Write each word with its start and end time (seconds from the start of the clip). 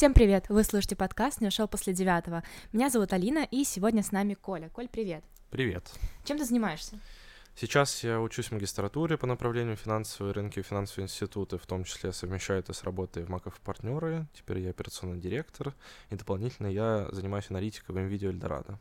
Всем 0.00 0.14
привет! 0.14 0.46
Вы 0.48 0.64
слушаете 0.64 0.96
подкаст 0.96 1.42
«Не 1.42 1.48
ушел 1.48 1.68
после 1.68 1.92
девятого». 1.92 2.42
Меня 2.72 2.88
зовут 2.88 3.12
Алина, 3.12 3.46
и 3.50 3.64
сегодня 3.64 4.02
с 4.02 4.12
нами 4.12 4.32
Коля. 4.32 4.70
Коль, 4.70 4.88
привет! 4.88 5.22
Привет! 5.50 5.92
Чем 6.24 6.38
ты 6.38 6.46
занимаешься? 6.46 6.98
Сейчас 7.54 8.02
я 8.02 8.18
учусь 8.18 8.46
в 8.46 8.52
магистратуре 8.52 9.18
по 9.18 9.26
направлению 9.26 9.76
финансовые 9.76 10.32
рынки 10.32 10.58
и 10.58 10.62
финансовые 10.62 11.04
институты, 11.04 11.58
в 11.58 11.66
том 11.66 11.84
числе 11.84 12.14
совмещаю 12.14 12.60
это 12.60 12.72
с 12.72 12.82
работой 12.82 13.24
в 13.24 13.28
Маков 13.28 13.60
партнеры. 13.60 14.26
Теперь 14.32 14.60
я 14.60 14.70
операционный 14.70 15.20
директор, 15.20 15.74
и 16.08 16.16
дополнительно 16.16 16.68
я 16.68 17.06
занимаюсь 17.12 17.50
аналитикой 17.50 17.94
в 17.94 17.98
NVIDIA 17.98 18.28
Эльдорадо. 18.28 18.78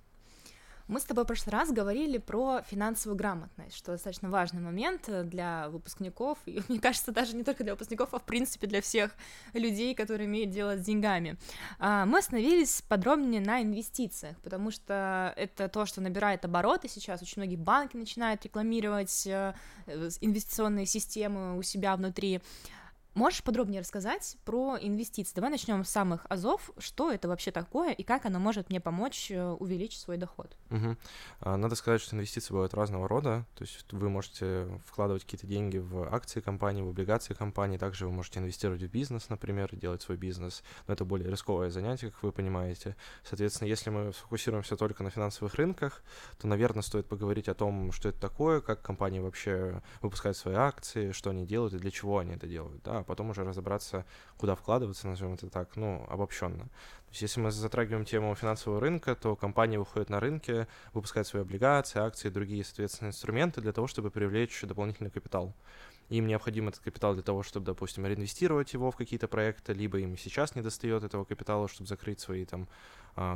Мы 0.89 0.99
с 0.99 1.03
тобой 1.03 1.23
в 1.23 1.27
прошлый 1.27 1.51
раз 1.53 1.71
говорили 1.71 2.17
про 2.17 2.63
финансовую 2.63 3.15
грамотность, 3.15 3.77
что 3.77 3.91
достаточно 3.91 4.27
важный 4.27 4.59
момент 4.59 5.07
для 5.29 5.69
выпускников, 5.69 6.39
и 6.47 6.63
мне 6.67 6.79
кажется, 6.79 7.11
даже 7.11 7.36
не 7.36 7.43
только 7.43 7.64
для 7.64 7.73
выпускников, 7.73 8.09
а 8.14 8.18
в 8.18 8.23
принципе 8.23 8.65
для 8.65 8.81
всех 8.81 9.15
людей, 9.54 9.93
которые 9.93 10.25
имеют 10.25 10.50
дело 10.50 10.78
с 10.78 10.81
деньгами. 10.81 11.37
А, 11.78 12.07
мы 12.07 12.17
остановились 12.17 12.81
подробнее 12.81 13.39
на 13.39 13.61
инвестициях, 13.61 14.36
потому 14.39 14.71
что 14.71 15.31
это 15.37 15.69
то, 15.69 15.86
что 15.86 16.01
набирает 16.01 16.43
обороты 16.43 16.87
сейчас, 16.89 17.21
очень 17.21 17.43
многие 17.43 17.57
банки 17.57 17.95
начинают 17.95 18.43
рекламировать 18.43 19.28
э, 19.28 19.53
инвестиционные 19.86 20.87
системы 20.87 21.56
у 21.56 21.61
себя 21.61 21.95
внутри. 21.95 22.42
Можешь 23.19 23.43
подробнее 23.43 23.82
рассказать 23.82 24.37
про 24.46 24.78
инвестиции? 24.79 25.33
Давай 25.36 25.51
начнем 25.51 25.83
с 25.83 25.89
самых 25.89 26.25
азов. 26.29 26.71
Что 26.78 27.11
это 27.11 27.28
вообще 27.28 27.51
такое 27.51 27.92
и 27.92 28.01
как 28.01 28.25
оно 28.25 28.39
может 28.39 28.69
мне 28.69 28.79
помочь 28.79 29.29
э, 29.29 29.45
увеличить 29.59 30.00
свой 30.00 30.15
доход? 30.15 30.55
Угу. 30.69 30.95
Надо 31.42 31.75
сказать, 31.75 32.00
что 32.00 32.16
инвестиции 32.16 32.53
бывают 32.53 32.73
разного 32.73 33.09
рода. 33.09 33.45
То 33.55 33.66
есть 33.66 33.92
вы 33.92 34.09
можете 34.09 34.69
вкладывать 34.86 35.25
какие-то 35.25 35.47
деньги 35.47 35.80
в 35.80 36.08
акции 36.16 36.39
компании, 36.39 36.81
в 36.81 36.88
облигации 36.88 37.33
компании. 37.33 37.78
Также 37.78 38.05
вы 38.05 38.14
можете 38.14 38.39
инвестировать 38.39 38.84
в 38.84 38.88
бизнес, 38.88 39.28
например, 39.28 39.75
делать 39.75 40.02
свой 40.02 40.16
бизнес. 40.16 40.64
Но 40.88 40.94
это 40.94 41.03
более 41.03 41.30
рисковое 41.30 41.72
занятие, 41.72 42.12
как 42.12 42.23
вы 42.23 42.31
понимаете. 42.31 42.95
Соответственно, 43.25 43.67
если 43.67 43.90
мы 43.90 44.14
сфокусируемся 44.14 44.78
только 44.78 45.03
на 45.03 45.09
финансовых 45.09 45.56
рынках, 45.56 46.03
то, 46.38 46.47
наверное, 46.47 46.84
стоит 46.84 47.09
поговорить 47.09 47.50
о 47.50 47.53
том, 47.53 47.92
что 47.92 48.08
это 48.08 48.22
такое, 48.22 48.62
как 48.62 48.81
компании 48.81 49.20
вообще 49.20 49.81
выпускают 50.02 50.38
свои 50.38 50.56
акции, 50.56 51.12
что 51.12 51.31
они 51.31 51.45
делают 51.45 51.73
и 51.73 51.80
для 51.80 51.92
чего 51.92 52.20
они 52.20 52.36
это 52.36 52.47
делают. 52.47 52.81
Да? 52.84 53.03
Потом 53.10 53.32
уже 53.32 53.44
разобраться, 53.44 54.06
куда 54.38 54.56
вкладываться, 54.56 55.08
назовем 55.08 55.34
это 55.34 55.50
так, 55.50 55.76
ну, 55.76 56.06
обобщенно. 56.10 56.64
То 56.66 57.12
есть 57.12 57.22
если 57.24 57.42
мы 57.42 57.52
затрагиваем 57.52 58.06
тему 58.06 58.34
финансового 58.36 58.80
рынка, 58.80 59.16
то 59.16 59.36
компании 59.36 59.78
выходят 59.78 60.10
на 60.10 60.20
рынки, 60.20 60.68
выпускают 60.94 61.28
свои 61.28 61.42
облигации, 61.42 62.00
акции 62.00 62.30
другие, 62.30 62.64
соответственно, 62.64 63.10
инструменты 63.10 63.62
для 63.62 63.74
того, 63.74 63.88
чтобы 63.88 64.12
привлечь 64.12 64.62
дополнительный 64.62 65.10
капитал. 65.10 65.54
Им 66.10 66.28
необходим 66.28 66.68
этот 66.68 66.82
капитал 66.82 67.14
для 67.14 67.24
того, 67.24 67.44
чтобы, 67.44 67.66
допустим, 67.66 68.06
реинвестировать 68.06 68.74
его 68.74 68.90
в 68.92 68.96
какие-то 68.96 69.28
проекты, 69.28 69.74
либо 69.74 70.00
им 70.00 70.18
сейчас 70.18 70.56
не 70.56 70.62
достает 70.62 71.04
этого 71.04 71.24
капитала, 71.24 71.68
чтобы 71.68 71.88
закрыть 71.88 72.20
свои 72.20 72.46
там 72.46 72.68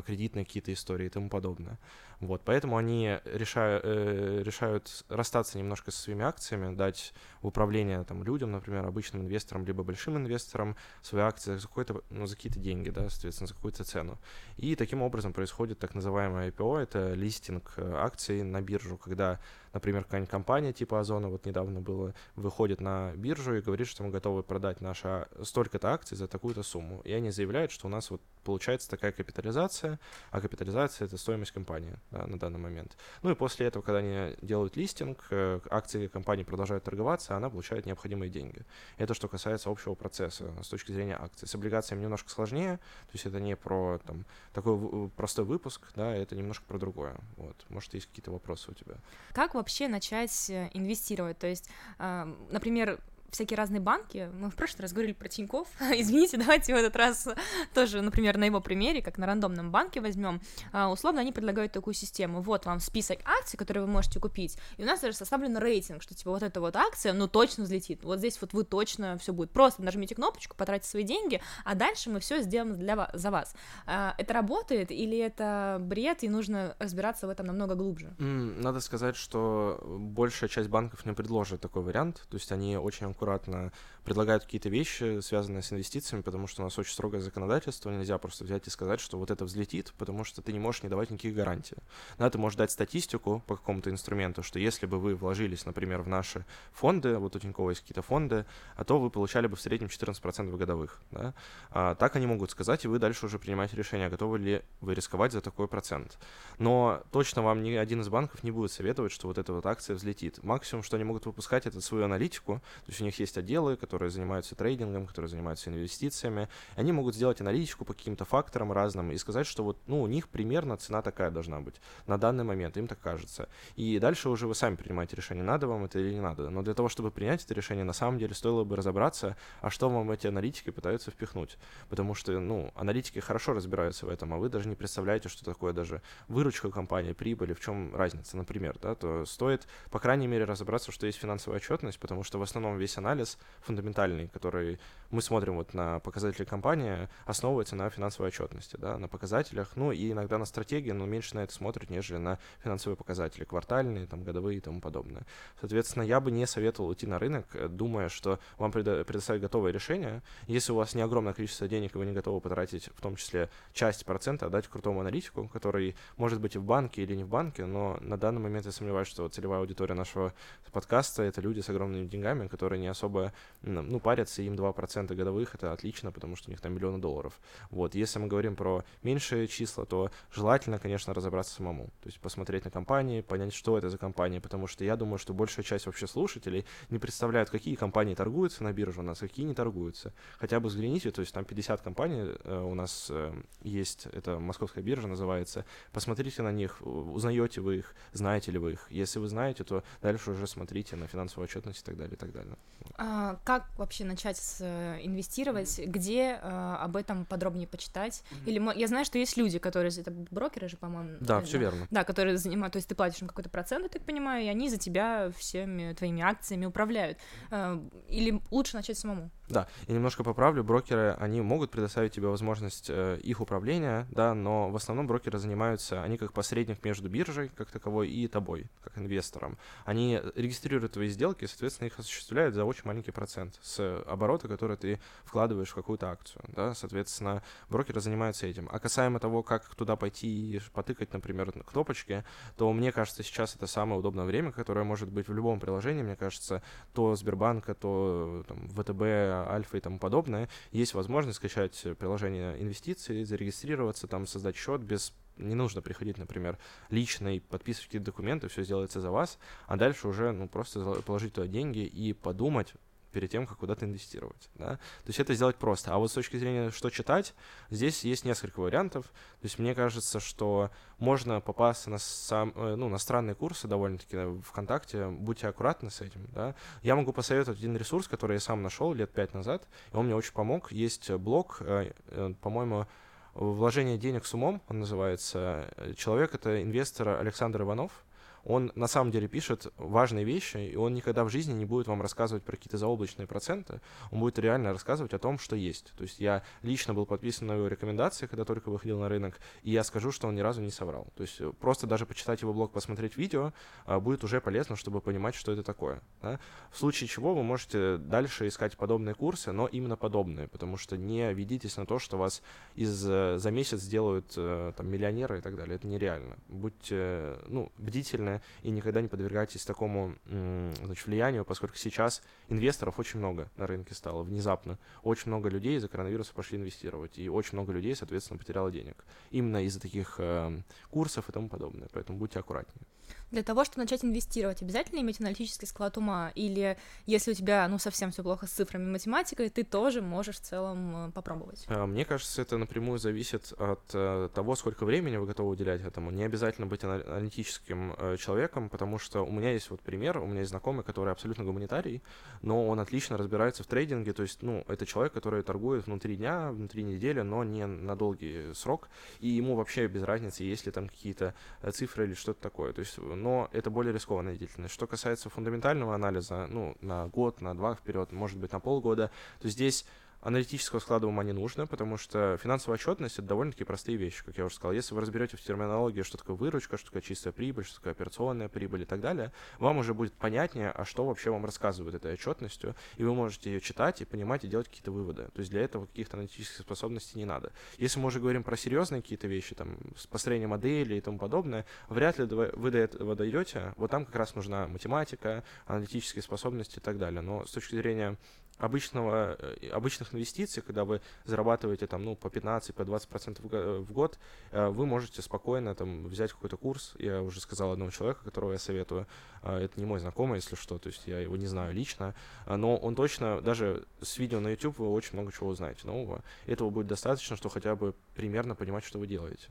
кредитные 0.05 0.45
какие-то 0.45 0.71
истории 0.73 1.07
и 1.07 1.09
тому 1.09 1.29
подобное. 1.29 1.79
Вот, 2.23 2.41
поэтому 2.45 2.77
они 2.77 3.19
решают, 3.25 3.83
э, 3.85 4.41
решают 4.43 5.03
расстаться 5.09 5.57
немножко 5.57 5.91
со 5.91 6.01
своими 6.01 6.23
акциями, 6.23 6.73
дать 6.73 7.13
в 7.41 7.47
управление 7.47 8.03
там, 8.05 8.23
людям, 8.23 8.51
например, 8.51 8.85
обычным 8.85 9.23
инвесторам, 9.23 9.65
либо 9.65 9.83
большим 9.83 10.17
инвесторам 10.17 10.77
свои 11.01 11.21
акции 11.21 11.57
за, 11.57 11.67
какой-то, 11.67 12.01
ну, 12.09 12.25
за 12.25 12.35
какие-то 12.35 12.59
деньги, 12.59 12.89
да, 12.89 13.09
соответственно, 13.09 13.47
за 13.47 13.55
какую-то 13.55 13.83
цену. 13.83 14.19
И 14.57 14.75
таким 14.75 15.01
образом 15.01 15.33
происходит 15.33 15.79
так 15.79 15.95
называемое 15.95 16.51
IPO, 16.51 16.79
это 16.79 17.13
листинг 17.13 17.73
э, 17.77 17.93
акций 17.93 18.43
на 18.43 18.61
биржу, 18.61 18.97
когда, 18.97 19.39
например, 19.73 20.05
какая-нибудь 20.05 20.31
компания 20.31 20.71
типа 20.71 21.01
Озона, 21.01 21.27
вот 21.29 21.45
недавно 21.45 21.81
было, 21.81 22.13
выходит 22.35 22.79
на 22.79 23.13
биржу 23.15 23.55
и 23.55 23.61
говорит, 23.61 23.87
что 23.87 24.03
мы 24.03 24.11
готовы 24.11 24.43
продать 24.43 24.79
наши 24.79 25.27
столько-то 25.41 25.91
акций 25.91 26.15
за 26.15 26.27
такую-то 26.27 26.63
сумму. 26.63 27.01
И 27.03 27.11
они 27.11 27.31
заявляют, 27.31 27.71
что 27.71 27.87
у 27.87 27.89
нас 27.89 28.09
вот 28.11 28.21
получается 28.43 28.89
такая 28.89 29.11
капитализация, 29.11 29.99
а 30.31 30.41
капитализация— 30.41 31.05
это 31.07 31.17
стоимость 31.17 31.51
компании 31.51 31.95
да, 32.11 32.25
на 32.27 32.37
данный 32.39 32.59
момент. 32.59 32.97
Ну 33.21 33.31
и 33.31 33.35
после 33.35 33.67
этого, 33.67 33.83
когда 33.83 33.99
они 33.99 34.35
делают 34.41 34.75
листинг, 34.75 35.25
э, 35.31 35.59
акции 35.69 36.07
компании 36.07 36.43
продолжают 36.43 36.83
торговаться, 36.83 37.35
она 37.35 37.49
получает 37.49 37.85
необходимые 37.85 38.29
деньги. 38.29 38.65
Это 38.97 39.13
что 39.13 39.27
касается 39.27 39.69
общего 39.69 39.95
процесса 39.95 40.51
с 40.61 40.67
точки 40.67 40.91
зрения 40.91 41.17
акций. 41.19 41.47
С 41.47 41.55
облигациями 41.55 42.01
немножко 42.01 42.29
сложнее, 42.29 42.77
то 42.77 43.13
есть 43.13 43.25
это 43.25 43.39
не 43.39 43.55
про 43.55 43.99
там, 44.05 44.25
такой 44.53 45.09
простой 45.15 45.45
выпуск, 45.45 45.87
да, 45.95 46.15
это 46.15 46.35
немножко 46.35 46.65
про 46.65 46.77
другое. 46.77 47.15
Вот. 47.37 47.55
Может, 47.69 47.93
есть 47.93 48.07
какие-то 48.07 48.31
вопросы 48.31 48.71
у 48.71 48.73
тебя? 48.73 48.95
Как 49.33 49.55
вообще 49.55 49.87
начать 49.87 50.49
э, 50.49 50.69
инвестировать? 50.73 51.37
То 51.37 51.47
есть, 51.47 51.69
э, 51.99 52.33
например, 52.49 52.99
всякие 53.33 53.57
разные 53.57 53.81
банки. 53.81 54.29
Мы 54.39 54.49
в 54.49 54.55
прошлый 54.55 54.83
раз 54.83 54.93
говорили 54.93 55.13
про 55.13 55.27
Тиньков. 55.27 55.67
Извините, 55.79 56.37
давайте 56.37 56.73
в 56.73 56.77
этот 56.77 56.95
раз 56.95 57.27
тоже, 57.73 58.01
например, 58.01 58.37
на 58.37 58.45
его 58.45 58.61
примере, 58.61 59.01
как 59.01 59.17
на 59.17 59.25
рандомном 59.25 59.71
банке 59.71 60.01
возьмем. 60.01 60.41
А, 60.71 60.89
условно, 60.89 61.21
они 61.21 61.31
предлагают 61.31 61.71
такую 61.71 61.93
систему. 61.93 62.41
Вот 62.41 62.65
вам 62.65 62.79
список 62.79 63.19
акций, 63.25 63.57
которые 63.57 63.85
вы 63.85 63.91
можете 63.91 64.19
купить. 64.19 64.57
И 64.77 64.83
у 64.83 64.85
нас 64.85 65.01
даже 65.01 65.17
составлен 65.17 65.57
рейтинг, 65.57 66.01
что 66.01 66.13
типа 66.15 66.31
вот 66.31 66.43
эта 66.43 66.61
вот 66.61 66.75
акция, 66.75 67.13
ну, 67.13 67.27
точно 67.27 67.63
взлетит. 67.63 68.03
Вот 68.03 68.19
здесь 68.19 68.39
вот 68.41 68.53
вы 68.53 68.63
точно 68.63 69.17
все 69.17 69.33
будет. 69.33 69.51
Просто 69.51 69.83
нажмите 69.83 70.15
кнопочку, 70.15 70.55
потратите 70.55 70.89
свои 70.89 71.03
деньги, 71.03 71.41
а 71.65 71.75
дальше 71.75 72.09
мы 72.09 72.19
все 72.19 72.41
сделаем 72.41 72.77
для 72.77 72.95
вас, 72.95 73.09
за 73.13 73.31
вас. 73.31 73.55
А, 73.85 74.15
это 74.17 74.33
работает 74.33 74.91
или 74.91 75.17
это 75.17 75.77
бред, 75.79 76.23
и 76.23 76.29
нужно 76.29 76.75
разбираться 76.79 77.27
в 77.27 77.29
этом 77.29 77.47
намного 77.47 77.75
глубже? 77.75 78.13
надо 78.19 78.79
сказать, 78.79 79.15
что 79.15 79.81
большая 79.83 80.49
часть 80.49 80.69
банков 80.69 81.05
не 81.05 81.13
предложит 81.13 81.61
такой 81.61 81.83
вариант. 81.83 82.25
То 82.29 82.37
есть 82.37 82.51
они 82.51 82.77
очень 82.77 83.05
аккуратно 83.23 83.71
предлагают 84.03 84.43
какие-то 84.43 84.69
вещи, 84.69 85.19
связанные 85.21 85.61
с 85.61 85.71
инвестициями, 85.71 86.21
потому 86.21 86.47
что 86.47 86.61
у 86.61 86.65
нас 86.65 86.77
очень 86.77 86.93
строгое 86.93 87.21
законодательство, 87.21 87.89
нельзя 87.89 88.17
просто 88.17 88.43
взять 88.43 88.67
и 88.67 88.69
сказать, 88.69 88.99
что 88.99 89.17
вот 89.17 89.31
это 89.31 89.45
взлетит, 89.45 89.93
потому 89.97 90.23
что 90.23 90.41
ты 90.41 90.51
не 90.51 90.59
можешь 90.59 90.83
не 90.83 90.89
давать 90.89 91.09
никаких 91.09 91.35
гарантий. 91.35 91.77
Да, 92.17 92.29
ты 92.29 92.37
можешь 92.37 92.57
дать 92.57 92.71
статистику 92.71 93.43
по 93.47 93.55
какому-то 93.55 93.89
инструменту, 93.89 94.43
что 94.43 94.59
если 94.59 94.85
бы 94.85 94.99
вы 94.99 95.15
вложились, 95.15 95.65
например, 95.65 96.01
в 96.01 96.07
наши 96.07 96.45
фонды, 96.73 97.17
вот 97.17 97.35
у 97.35 97.39
Тинькова 97.39 97.69
есть 97.69 97.81
какие-то 97.81 98.01
фонды, 98.01 98.45
а 98.75 98.83
то 98.83 98.99
вы 98.99 99.09
получали 99.09 99.47
бы 99.47 99.55
в 99.55 99.61
среднем 99.61 99.87
14% 99.87 100.55
годовых. 100.57 101.01
Да? 101.11 101.33
А, 101.71 101.95
так 101.95 102.15
они 102.15 102.27
могут 102.27 102.51
сказать, 102.51 102.85
и 102.85 102.87
вы 102.87 102.99
дальше 102.99 103.25
уже 103.25 103.39
принимаете 103.39 103.77
решение, 103.77 104.09
готовы 104.09 104.39
ли 104.39 104.61
вы 104.81 104.95
рисковать 104.95 105.31
за 105.31 105.41
такой 105.41 105.67
процент. 105.67 106.17
Но 106.57 107.03
точно 107.11 107.41
вам 107.41 107.63
ни 107.63 107.71
один 107.71 108.01
из 108.01 108.09
банков 108.09 108.43
не 108.43 108.51
будет 108.51 108.71
советовать, 108.71 109.11
что 109.11 109.27
вот 109.27 109.37
эта 109.37 109.53
вот 109.53 109.65
акция 109.65 109.95
взлетит. 109.95 110.43
Максимум, 110.43 110.83
что 110.83 110.97
они 110.97 111.05
могут 111.05 111.25
выпускать, 111.25 111.65
это 111.65 111.79
свою 111.81 112.05
аналитику, 112.05 112.61
то 112.85 112.89
есть 112.89 113.01
у 113.01 113.03
них 113.05 113.17
есть 113.19 113.37
отделы, 113.37 113.75
которые 113.75 113.92
которые 113.93 114.09
занимаются 114.09 114.55
трейдингом, 114.55 115.05
которые 115.05 115.29
занимаются 115.29 115.69
инвестициями, 115.69 116.49
они 116.75 116.91
могут 116.91 117.13
сделать 117.13 117.39
аналитику 117.41 117.85
по 117.85 117.93
каким-то 117.93 118.25
факторам 118.25 118.71
разным 118.71 119.11
и 119.11 119.17
сказать, 119.17 119.45
что 119.45 119.63
вот, 119.63 119.77
ну, 119.85 120.01
у 120.01 120.07
них 120.07 120.29
примерно 120.29 120.77
цена 120.77 121.03
такая 121.03 121.29
должна 121.29 121.61
быть 121.61 121.75
на 122.07 122.17
данный 122.17 122.43
момент, 122.43 122.75
им 122.75 122.87
так 122.87 122.99
кажется. 122.99 123.49
И 123.75 123.99
дальше 123.99 124.29
уже 124.29 124.47
вы 124.47 124.55
сами 124.55 124.75
принимаете 124.75 125.15
решение, 125.15 125.43
надо 125.43 125.67
вам 125.67 125.85
это 125.85 125.99
или 125.99 126.11
не 126.11 126.21
надо. 126.21 126.49
Но 126.49 126.63
для 126.63 126.73
того, 126.73 126.89
чтобы 126.89 127.11
принять 127.11 127.45
это 127.45 127.53
решение, 127.53 127.83
на 127.83 127.93
самом 127.93 128.17
деле 128.17 128.33
стоило 128.33 128.63
бы 128.63 128.75
разобраться, 128.75 129.37
а 129.61 129.69
что 129.69 129.89
вам 129.89 130.09
эти 130.09 130.25
аналитики 130.25 130.71
пытаются 130.71 131.11
впихнуть. 131.11 131.59
Потому 131.89 132.15
что, 132.15 132.39
ну, 132.39 132.71
аналитики 132.73 133.19
хорошо 133.19 133.53
разбираются 133.53 134.07
в 134.07 134.09
этом, 134.09 134.33
а 134.33 134.37
вы 134.37 134.49
даже 134.49 134.69
не 134.69 134.75
представляете, 134.75 135.29
что 135.29 135.45
такое 135.45 135.71
даже 135.71 136.01
выручка 136.27 136.71
компании, 136.71 137.13
прибыль, 137.13 137.53
в 137.53 137.59
чем 137.59 137.95
разница, 137.95 138.37
например, 138.37 138.75
да, 138.81 138.95
то 138.95 139.23
стоит, 139.25 139.67
по 139.91 139.99
крайней 139.99 140.25
мере, 140.25 140.45
разобраться, 140.45 140.91
что 140.91 141.05
есть 141.05 141.19
финансовая 141.19 141.59
отчетность, 141.59 141.99
потому 141.99 142.23
что 142.23 142.39
в 142.39 142.41
основном 142.41 142.79
весь 142.79 142.97
анализ 142.97 143.37
фундаментальный 143.61 143.82
фундаментальный, 143.83 144.27
который 144.27 144.79
мы 145.13 145.21
смотрим 145.21 145.57
вот 145.57 145.73
на 145.73 145.99
показатели 145.99 146.43
компании, 146.43 147.07
основывается 147.25 147.75
на 147.75 147.89
финансовой 147.89 148.29
отчетности, 148.29 148.77
да, 148.77 148.97
на 148.97 149.07
показателях, 149.07 149.73
ну 149.75 149.91
и 149.91 150.11
иногда 150.11 150.37
на 150.37 150.45
стратегии, 150.45 150.91
но 150.91 151.05
меньше 151.05 151.35
на 151.35 151.41
это 151.41 151.53
смотрят, 151.53 151.89
нежели 151.89 152.17
на 152.17 152.39
финансовые 152.63 152.97
показатели, 152.97 153.43
квартальные, 153.43 154.07
там, 154.07 154.23
годовые 154.23 154.57
и 154.57 154.61
тому 154.61 154.81
подобное. 154.81 155.25
Соответственно, 155.59 156.03
я 156.03 156.19
бы 156.19 156.31
не 156.31 156.47
советовал 156.47 156.91
идти 156.93 157.05
на 157.05 157.19
рынок, 157.19 157.45
думая, 157.69 158.09
что 158.09 158.39
вам 158.57 158.71
предоставят 158.71 159.41
готовое 159.41 159.71
решение. 159.71 160.23
Если 160.47 160.71
у 160.71 160.75
вас 160.75 160.95
не 160.95 161.01
огромное 161.01 161.33
количество 161.33 161.67
денег, 161.67 161.95
и 161.95 161.97
вы 161.97 162.05
не 162.05 162.13
готовы 162.13 162.41
потратить 162.41 162.89
в 162.95 163.01
том 163.01 163.15
числе 163.15 163.49
часть 163.73 164.05
процента, 164.05 164.47
отдать 164.47 164.67
крутому 164.67 165.01
аналитику, 165.01 165.47
который 165.47 165.95
может 166.17 166.41
быть 166.41 166.55
и 166.55 166.57
в 166.57 166.63
банке 166.63 167.03
или 167.03 167.15
не 167.15 167.23
в 167.23 167.29
банке, 167.29 167.65
но 167.65 167.97
на 168.01 168.17
данный 168.17 168.41
момент 168.41 168.65
я 168.65 168.71
сомневаюсь, 168.71 169.07
что 169.07 169.29
целевая 169.29 169.59
аудитория 169.59 169.93
нашего 169.93 170.33
подкаста— 170.71 171.21
это 171.23 171.39
люди 171.39 171.59
с 171.59 171.69
огромными 171.69 172.07
деньгами, 172.07 172.47
которые 172.47 172.79
не 172.79 172.87
особо 172.87 173.31
ну, 173.61 173.99
парятся, 173.99 174.41
им 174.41 174.55
2% 174.55 175.02
годовых, 175.11 175.55
это 175.55 175.71
отлично, 175.71 176.11
потому 176.11 176.35
что 176.35 176.49
у 176.49 176.51
них 176.51 176.61
там 176.61 176.73
миллионы 176.73 176.99
долларов. 176.99 177.39
Вот, 177.69 177.95
если 177.95 178.19
мы 178.19 178.27
говорим 178.27 178.55
про 178.55 178.83
меньшие 179.03 179.47
числа, 179.47 179.85
то 179.85 180.11
желательно, 180.31 180.79
конечно, 180.79 181.13
разобраться 181.13 181.55
самому, 181.55 181.87
то 182.01 182.07
есть 182.07 182.19
посмотреть 182.19 182.65
на 182.65 182.71
компании, 182.71 183.21
понять, 183.21 183.53
что 183.53 183.77
это 183.77 183.89
за 183.89 183.97
компании, 183.97 184.39
потому 184.39 184.67
что 184.67 184.83
я 184.83 184.95
думаю, 184.95 185.17
что 185.17 185.33
большая 185.33 185.65
часть 185.65 185.85
вообще 185.85 186.07
слушателей 186.07 186.65
не 186.89 186.99
представляют, 186.99 187.49
какие 187.49 187.75
компании 187.75 188.15
торгуются 188.15 188.63
на 188.63 188.73
бирже 188.73 189.01
у 189.01 189.03
нас, 189.03 189.19
какие 189.19 189.45
не 189.45 189.53
торгуются. 189.53 190.13
Хотя 190.37 190.59
бы 190.59 190.69
взгляните, 190.69 191.11
то 191.11 191.21
есть 191.21 191.33
там 191.33 191.45
50 191.45 191.81
компаний 191.81 192.35
э, 192.43 192.59
у 192.59 192.75
нас 192.75 193.07
э, 193.09 193.33
есть, 193.61 194.07
это 194.07 194.39
московская 194.39 194.81
биржа 194.81 195.07
называется, 195.07 195.65
посмотрите 195.91 196.41
на 196.41 196.51
них, 196.51 196.81
узнаете 196.81 197.61
вы 197.61 197.77
их, 197.77 197.95
знаете 198.13 198.51
ли 198.51 198.59
вы 198.59 198.73
их. 198.73 198.87
Если 198.89 199.19
вы 199.19 199.27
знаете, 199.27 199.63
то 199.63 199.83
дальше 200.01 200.31
уже 200.31 200.47
смотрите 200.47 200.95
на 200.95 201.07
финансовую 201.07 201.45
отчетность 201.45 201.81
и 201.81 201.85
так 201.85 201.97
далее, 201.97 202.15
и 202.15 202.17
так 202.17 202.31
далее. 202.31 202.55
А, 202.97 203.37
как 203.43 203.67
вообще 203.77 204.05
начать 204.05 204.37
с, 204.37 204.61
э, 204.97 205.05
инвестировать? 205.05 205.79
Где 205.79 206.39
э, 206.41 206.75
об 206.79 206.95
этом 206.95 207.25
подробнее 207.25 207.67
почитать? 207.67 208.23
Mm-hmm. 208.31 208.49
Или 208.49 208.79
я 208.79 208.87
знаю, 208.87 209.05
что 209.05 209.17
есть 209.17 209.37
люди, 209.37 209.59
которые 209.59 209.91
это 209.95 210.11
брокеры 210.11 210.69
же, 210.69 210.77
по-моему. 210.77 211.17
Да, 211.19 211.41
все 211.41 211.57
верно. 211.57 211.87
Да, 211.91 212.03
которые 212.03 212.37
занимают, 212.37 212.73
то 212.73 212.77
есть 212.77 212.87
ты 212.87 212.95
платишь 212.95 213.21
им 213.21 213.27
какой-то 213.27 213.49
процент, 213.49 213.83
я 213.83 213.89
так 213.89 214.03
понимаю, 214.03 214.45
и 214.45 214.47
они 214.47 214.69
за 214.69 214.77
тебя 214.77 215.31
всеми 215.37 215.93
твоими 215.93 216.21
акциями 216.21 216.65
управляют. 216.65 217.17
Э, 217.51 217.79
или 218.07 218.41
лучше 218.51 218.75
начать 218.75 218.97
самому? 218.97 219.29
Да, 219.49 219.67
и 219.87 219.93
немножко 219.93 220.23
поправлю, 220.23 220.63
брокеры, 220.63 221.15
они 221.19 221.41
могут 221.41 221.69
предоставить 221.69 222.13
тебе 222.13 222.27
возможность 222.27 222.89
э, 222.89 223.19
их 223.21 223.41
управления, 223.41 224.07
да, 224.09 224.33
но 224.33 224.69
в 224.69 224.75
основном 224.77 225.05
брокеры 225.05 225.37
занимаются, 225.37 226.01
они 226.01 226.17
как 226.17 226.31
посредник 226.31 226.83
между 226.85 227.09
биржей, 227.09 227.49
как 227.49 227.69
таковой, 227.69 228.09
и 228.09 228.27
тобой, 228.27 228.67
как 228.83 228.97
инвестором. 228.97 229.57
Они 229.83 230.21
регистрируют 230.35 230.93
твои 230.93 231.09
сделки, 231.09 231.45
соответственно, 231.45 231.87
их 231.87 231.99
осуществляют 231.99 232.55
за 232.55 232.63
очень 232.63 232.83
маленький 232.85 233.11
процент 233.11 233.59
с 233.61 234.01
оборота, 234.07 234.47
который 234.47 234.77
ты 234.77 234.99
вкладываешь 235.25 235.69
в 235.69 235.75
какую-то 235.75 236.09
акцию, 236.09 236.41
да, 236.47 236.73
соответственно, 236.73 237.43
брокеры 237.69 237.99
занимаются 237.99 238.47
этим. 238.47 238.69
А 238.71 238.79
касаемо 238.79 239.19
того, 239.19 239.43
как 239.43 239.75
туда 239.75 239.97
пойти 239.97 240.27
и 240.27 240.61
потыкать, 240.71 241.11
например, 241.11 241.53
на 241.53 241.63
кнопочки, 241.63 242.23
то 242.55 242.71
мне 242.71 242.93
кажется, 242.93 243.23
сейчас 243.23 243.55
это 243.55 243.67
самое 243.67 243.99
удобное 243.99 244.23
время, 244.23 244.53
которое 244.53 244.85
может 244.85 245.09
быть 245.09 245.27
в 245.27 245.33
любом 245.33 245.59
приложении, 245.59 246.01
мне 246.01 246.15
кажется, 246.15 246.63
то 246.93 247.15
Сбербанка, 247.15 247.73
то 247.73 248.45
там, 248.47 248.69
ВТБ, 248.69 249.32
Альфа 249.33 249.77
и 249.77 249.81
тому 249.81 249.99
подобное, 249.99 250.49
есть 250.71 250.93
возможность 250.93 251.37
скачать 251.37 251.85
приложение 251.97 252.61
инвестиций, 252.61 253.23
зарегистрироваться, 253.23 254.07
там 254.07 254.27
создать 254.27 254.55
счет 254.55 254.81
без 254.81 255.13
не 255.37 255.55
нужно 255.55 255.81
приходить, 255.81 256.17
например, 256.17 256.57
лично 256.89 257.35
и 257.35 257.39
подписывать 257.39 257.87
какие-то 257.87 258.05
документы, 258.05 258.47
все 258.49 258.63
сделается 258.63 259.01
за 259.01 259.11
вас, 259.11 259.39
а 259.67 259.77
дальше 259.77 260.07
уже, 260.07 260.31
ну, 260.31 260.47
просто 260.47 261.01
положить 261.01 261.33
туда 261.33 261.47
деньги 261.47 261.79
и 261.79 262.13
подумать, 262.13 262.73
перед 263.13 263.29
тем, 263.29 263.47
как 263.47 263.59
куда-то 263.59 263.85
инвестировать. 263.85 264.49
Да? 264.55 264.75
То 264.75 265.07
есть 265.07 265.19
это 265.19 265.33
сделать 265.33 265.55
просто. 265.55 265.93
А 265.93 265.97
вот 265.97 266.11
с 266.11 266.13
точки 266.13 266.37
зрения, 266.37 266.71
что 266.71 266.89
читать, 266.89 267.33
здесь 267.69 268.03
есть 268.03 268.25
несколько 268.25 268.59
вариантов. 268.59 269.05
То 269.05 269.45
есть 269.45 269.59
мне 269.59 269.73
кажется, 269.73 270.19
что 270.19 270.71
можно 270.97 271.39
попасться 271.39 271.89
на, 271.89 271.99
сам, 271.99 272.51
э, 272.55 272.75
ну, 272.75 272.89
на 272.89 272.97
странные 272.97 273.35
курсы 273.35 273.67
довольно-таки 273.67 274.41
ВКонтакте. 274.41 275.07
Будьте 275.07 275.47
аккуратны 275.47 275.89
с 275.89 276.01
этим. 276.01 276.27
Да? 276.33 276.55
Я 276.81 276.95
могу 276.95 277.13
посоветовать 277.13 277.59
один 277.59 277.77
ресурс, 277.77 278.07
который 278.07 278.33
я 278.33 278.39
сам 278.39 278.61
нашел 278.61 278.93
лет 278.93 279.11
пять 279.11 279.33
назад, 279.33 279.67
и 279.91 279.95
он 279.95 280.05
мне 280.05 280.15
очень 280.15 280.33
помог. 280.33 280.71
Есть 280.71 281.11
блог, 281.11 281.57
э, 281.61 281.93
э, 282.07 282.33
по-моему, 282.41 282.87
«Вложение 283.35 283.97
денег 283.97 284.27
с 284.27 284.33
умом», 284.35 284.61
он 284.67 284.81
называется. 284.81 285.67
Человек— 285.97 286.35
это 286.35 286.61
инвестор 286.61 287.09
Александр 287.19 287.63
Иванов 287.63 288.03
он 288.43 288.71
на 288.75 288.87
самом 288.87 289.11
деле 289.11 289.27
пишет 289.27 289.71
важные 289.77 290.25
вещи, 290.25 290.57
и 290.57 290.75
он 290.75 290.93
никогда 290.93 291.23
в 291.23 291.29
жизни 291.29 291.53
не 291.53 291.65
будет 291.65 291.87
вам 291.87 292.01
рассказывать 292.01 292.43
про 292.43 292.55
какие-то 292.55 292.77
заоблачные 292.77 293.27
проценты, 293.27 293.81
он 294.11 294.19
будет 294.19 294.37
реально 294.39 294.73
рассказывать 294.73 295.13
о 295.13 295.19
том, 295.19 295.39
что 295.39 295.55
есть. 295.55 295.93
То 295.97 296.03
есть 296.03 296.19
я 296.19 296.43
лично 296.61 296.93
был 296.93 297.05
подписан 297.05 297.47
на 297.47 297.53
его 297.53 297.67
рекомендации, 297.67 298.27
когда 298.27 298.45
только 298.45 298.69
выходил 298.69 298.99
на 298.99 299.09
рынок, 299.09 299.39
и 299.63 299.71
я 299.71 299.83
скажу, 299.83 300.11
что 300.11 300.27
он 300.27 300.35
ни 300.35 300.41
разу 300.41 300.61
не 300.61 300.71
соврал. 300.71 301.07
То 301.15 301.23
есть 301.23 301.39
э, 301.39 301.51
просто 301.53 301.87
даже 301.87 302.05
почитать 302.05 302.41
его 302.41 302.53
блог, 302.53 302.71
посмотреть 302.71 303.17
видео, 303.17 303.53
а, 303.85 303.99
будет 303.99 304.23
уже 304.23 304.41
полезно, 304.41 304.75
чтобы 304.75 305.01
понимать, 305.01 305.35
что 305.35 305.51
это 305.51 305.63
такое. 305.63 306.01
Да? 306.21 306.39
В 306.71 306.77
случае 306.77 307.07
чего 307.07 307.33
вы 307.33 307.43
можете 307.43 307.97
дальше 307.97 308.47
искать 308.47 308.75
подобные 308.75 309.15
курсы, 309.15 309.51
но 309.51 309.67
именно 309.67 309.95
подобные, 309.95 310.47
потому 310.47 310.77
что 310.77 310.97
не 310.97 311.33
ведитесь 311.33 311.77
на 311.77 311.85
то, 311.85 311.99
что 311.99 312.17
вас 312.17 312.41
из, 312.75 313.07
э, 313.07 313.37
за 313.37 313.51
месяц 313.51 313.79
сделают 313.81 314.33
э, 314.35 314.73
там, 314.75 314.89
миллионеры 314.89 315.37
и 315.37 315.41
так 315.41 315.55
далее. 315.55 315.75
Это 315.75 315.87
нереально. 315.87 316.37
Будьте 316.49 317.37
ну, 317.47 317.71
бдительны 317.77 318.32
стороны, 318.33 318.41
и 318.61 318.71
никогда 318.71 319.01
не 319.01 319.07
подвергайтесь 319.07 319.65
такому 319.65 320.15
значит, 320.25 321.05
влиянию, 321.05 321.45
поскольку 321.45 321.75
сейчас 321.75 322.21
инвесторов 322.49 322.99
очень 322.99 323.19
много 323.19 323.49
на 323.57 323.67
рынке 323.67 323.93
стало 323.93 324.23
внезапно. 324.23 324.77
Очень 325.03 325.29
много 325.29 325.49
людей 325.49 325.77
из-за 325.77 325.87
коронавируса 325.87 326.33
пошли 326.33 326.57
инвестировать, 326.57 327.17
и 327.17 327.29
очень 327.29 327.57
много 327.57 327.73
людей, 327.73 327.95
соответственно, 327.95 328.37
потеряло 328.37 328.71
денег. 328.71 329.03
Именно 329.31 329.63
из-за 329.65 329.79
таких 329.79 330.15
э, 330.17 330.61
курсов 330.89 331.29
и 331.29 331.31
тому 331.31 331.49
подобное. 331.49 331.87
Поэтому 331.93 332.17
будьте 332.17 332.39
аккуратнее. 332.39 332.85
Для 333.33 333.41
того, 333.41 333.63
чтобы 333.65 333.81
начать 333.81 334.05
инвестировать, 334.05 334.61
обязательно 334.61 334.99
иметь 334.99 335.19
аналитический 335.19 335.67
склад 335.67 335.97
ума? 335.97 336.31
Или 336.35 336.77
если 337.07 337.31
у 337.31 337.33
тебя, 337.33 337.67
ну, 337.67 337.79
совсем 337.79 338.11
все 338.11 338.21
плохо 338.21 338.45
с 338.45 338.51
цифрами 338.51 338.83
и 338.83 338.91
математикой, 338.91 339.49
ты 339.49 339.63
тоже 339.63 340.03
можешь 340.03 340.35
в 340.35 340.41
целом 340.41 341.07
э, 341.07 341.11
попробовать? 341.13 341.65
А, 341.67 341.87
мне 341.87 342.05
кажется, 342.05 342.43
это 342.43 342.59
напрямую 342.59 342.99
зависит 342.99 343.51
от 343.57 343.81
э, 343.95 344.29
того, 344.35 344.55
сколько 344.55 344.85
времени 344.85 345.17
вы 345.17 345.25
готовы 345.25 345.49
уделять 345.49 345.81
этому. 345.81 346.11
Не 346.11 346.25
обязательно 346.25 346.67
быть 346.67 346.83
аналитическим 346.83 347.95
э, 347.97 348.17
человеком, 348.17 348.69
потому 348.69 348.99
что 348.99 349.25
у 349.25 349.31
меня 349.31 349.51
есть 349.51 349.71
вот 349.71 349.81
пример, 349.81 350.19
у 350.19 350.27
меня 350.27 350.41
есть 350.41 350.51
знакомый, 350.51 350.83
который 350.83 351.11
абсолютно 351.11 351.43
гуманитарий, 351.43 352.03
но 352.43 352.67
он 352.67 352.79
отлично 352.79 353.17
разбирается 353.17 353.63
в 353.63 353.65
трейдинге, 353.65 354.13
то 354.13 354.21
есть, 354.21 354.43
ну, 354.43 354.63
это 354.67 354.85
человек, 354.85 355.11
который 355.11 355.41
торгует 355.41 355.87
внутри 355.87 356.17
дня, 356.17 356.51
внутри 356.51 356.83
недели, 356.83 357.21
но 357.21 357.43
не 357.43 357.65
на 357.65 357.95
долгий 357.95 358.53
срок, 358.53 358.89
и 359.21 359.27
ему 359.27 359.55
вообще 359.55 359.87
без 359.87 360.03
разницы, 360.03 360.43
есть 360.43 360.67
ли 360.67 360.71
там 360.71 360.87
какие-то 360.87 361.33
цифры 361.71 362.05
или 362.05 362.13
что-то 362.13 362.39
такое. 362.39 362.73
То 362.73 362.81
есть, 362.81 362.99
но 363.23 363.49
это 363.53 363.69
более 363.69 363.93
рискованная 363.93 364.35
деятельность. 364.35 364.73
Что 364.73 364.85
касается 364.85 365.29
фундаментального 365.29 365.95
анализа, 365.95 366.45
ну, 366.47 366.75
на 366.81 367.07
год, 367.07 367.39
на 367.39 367.55
два 367.55 367.73
вперед, 367.73 368.11
может 368.11 368.37
быть, 368.37 368.51
на 368.51 368.59
полгода, 368.59 369.11
то 369.39 369.47
здесь 369.47 369.85
аналитического 370.23 370.79
склада 370.79 371.05
ума 371.05 371.23
не 371.23 371.33
нужно, 371.33 371.67
потому 371.67 371.97
что 371.97 372.37
финансовая 372.41 372.77
отчетность 372.77 373.19
это 373.19 373.27
довольно-таки 373.27 373.65
простые 373.65 373.97
вещи, 373.97 374.23
как 374.23 374.37
я 374.37 374.45
уже 374.45 374.55
сказал. 374.55 374.73
Если 374.73 374.95
вы 374.95 375.01
разберете 375.01 375.35
в 375.35 375.41
терминологии, 375.41 376.01
что 376.01 376.17
такое 376.17 376.35
выручка, 376.35 376.77
что 376.77 376.87
такое 376.87 377.01
чистая 377.01 377.33
прибыль, 377.33 377.65
что 377.65 377.75
такое 377.75 377.91
операционная 377.91 378.47
прибыль 378.47 378.83
и 378.83 378.85
так 378.85 379.01
далее, 379.01 379.31
вам 379.59 379.77
уже 379.77 379.93
будет 379.93 380.13
понятнее, 380.13 380.71
а 380.71 380.85
что 380.85 381.05
вообще 381.05 381.29
вам 381.29 381.45
рассказывают 381.45 381.95
этой 381.95 382.13
отчетностью, 382.13 382.75
и 382.95 383.03
вы 383.03 383.13
можете 383.13 383.51
ее 383.51 383.59
читать 383.59 384.01
и 384.01 384.05
понимать 384.05 384.45
и 384.45 384.47
делать 384.47 384.69
какие-то 384.69 384.91
выводы. 384.91 385.23
То 385.33 385.39
есть 385.39 385.51
для 385.51 385.61
этого 385.61 385.85
каких-то 385.85 386.15
аналитических 386.15 386.61
способностей 386.61 387.17
не 387.17 387.25
надо. 387.25 387.51
Если 387.77 387.99
мы 387.99 388.07
уже 388.07 388.19
говорим 388.19 388.43
про 388.43 388.55
серьезные 388.55 389.01
какие-то 389.01 389.27
вещи, 389.27 389.55
там, 389.55 389.77
построение 390.09 390.47
модели 390.47 390.95
и 390.95 391.01
тому 391.01 391.19
подобное, 391.19 391.65
вряд 391.89 392.17
ли 392.17 392.25
вы 392.25 392.71
до 392.71 392.77
этого 392.77 393.15
дойдете. 393.15 393.73
Вот 393.75 393.91
там 393.91 394.05
как 394.05 394.15
раз 394.15 394.35
нужна 394.35 394.67
математика, 394.67 395.43
аналитические 395.65 396.21
способности 396.21 396.77
и 396.77 396.81
так 396.81 396.97
далее. 396.97 397.21
Но 397.21 397.45
с 397.45 397.51
точки 397.51 397.75
зрения 397.75 398.17
обычного, 398.57 399.35
э, 399.39 399.69
обычных 400.13 400.23
инвестиций, 400.23 400.63
когда 400.63 400.83
вы 400.83 401.01
зарабатываете 401.25 401.87
там, 401.87 402.03
ну, 402.03 402.15
по 402.15 402.29
15, 402.29 402.75
по 402.75 402.85
20 402.85 403.09
процентов 403.09 403.45
в 403.45 403.91
год, 403.91 404.19
э, 404.51 404.67
вы 404.69 404.85
можете 404.85 405.21
спокойно 405.21 405.75
там 405.75 406.07
взять 406.07 406.31
какой-то 406.31 406.57
курс. 406.57 406.93
Я 406.99 407.21
уже 407.21 407.39
сказал 407.39 407.71
одного 407.71 407.91
человека, 407.91 408.23
которого 408.23 408.53
я 408.53 408.59
советую. 408.59 409.05
Э, 409.43 409.57
это 409.57 409.79
не 409.79 409.85
мой 409.85 409.99
знакомый, 409.99 410.37
если 410.37 410.55
что, 410.55 410.77
то 410.77 410.89
есть 410.89 411.07
я 411.07 411.19
его 411.19 411.37
не 411.37 411.47
знаю 411.47 411.73
лично, 411.73 412.13
но 412.47 412.77
он 412.77 412.95
точно, 412.95 413.41
даже 413.41 413.83
с 414.01 414.19
видео 414.19 414.39
на 414.39 414.49
YouTube 414.49 414.79
вы 414.79 414.91
очень 414.91 415.13
много 415.13 415.31
чего 415.31 415.49
узнаете 415.49 415.87
нового. 415.87 416.21
Этого 416.47 416.69
будет 416.69 416.87
достаточно, 416.87 417.35
что 417.35 417.49
хотя 417.49 417.75
бы 417.75 417.93
примерно 418.15 418.55
понимать, 418.55 418.83
что 418.83 418.99
вы 418.99 419.07
делаете. 419.07 419.47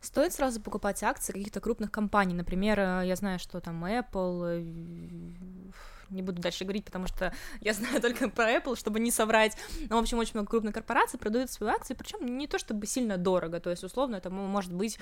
Стоит 0.00 0.32
сразу 0.32 0.60
покупать 0.60 1.02
акции 1.02 1.32
каких-то 1.32 1.60
крупных 1.60 1.90
компаний, 1.92 2.34
например, 2.34 2.78
я 2.80 3.16
знаю, 3.16 3.38
что 3.38 3.60
там 3.60 3.84
Apple, 3.84 4.64
не 6.10 6.22
буду 6.22 6.40
дальше 6.40 6.64
говорить, 6.64 6.84
потому 6.84 7.06
что 7.06 7.32
я 7.60 7.72
знаю 7.72 8.00
только 8.02 8.28
про 8.28 8.52
Apple, 8.52 8.76
чтобы 8.76 9.00
не 9.00 9.10
соврать. 9.10 9.56
Но, 9.88 9.96
в 9.96 10.00
общем, 10.00 10.18
очень 10.18 10.32
много 10.34 10.50
крупных 10.50 10.74
корпораций 10.74 11.18
продают 11.18 11.50
свои 11.50 11.70
акции, 11.70 11.94
причем 11.94 12.38
не 12.38 12.46
то 12.46 12.58
чтобы 12.58 12.86
сильно 12.86 13.16
дорого, 13.16 13.60
то 13.60 13.70
есть, 13.70 13.84
условно, 13.84 14.16
это 14.16 14.30
может 14.30 14.72
быть 14.72 14.98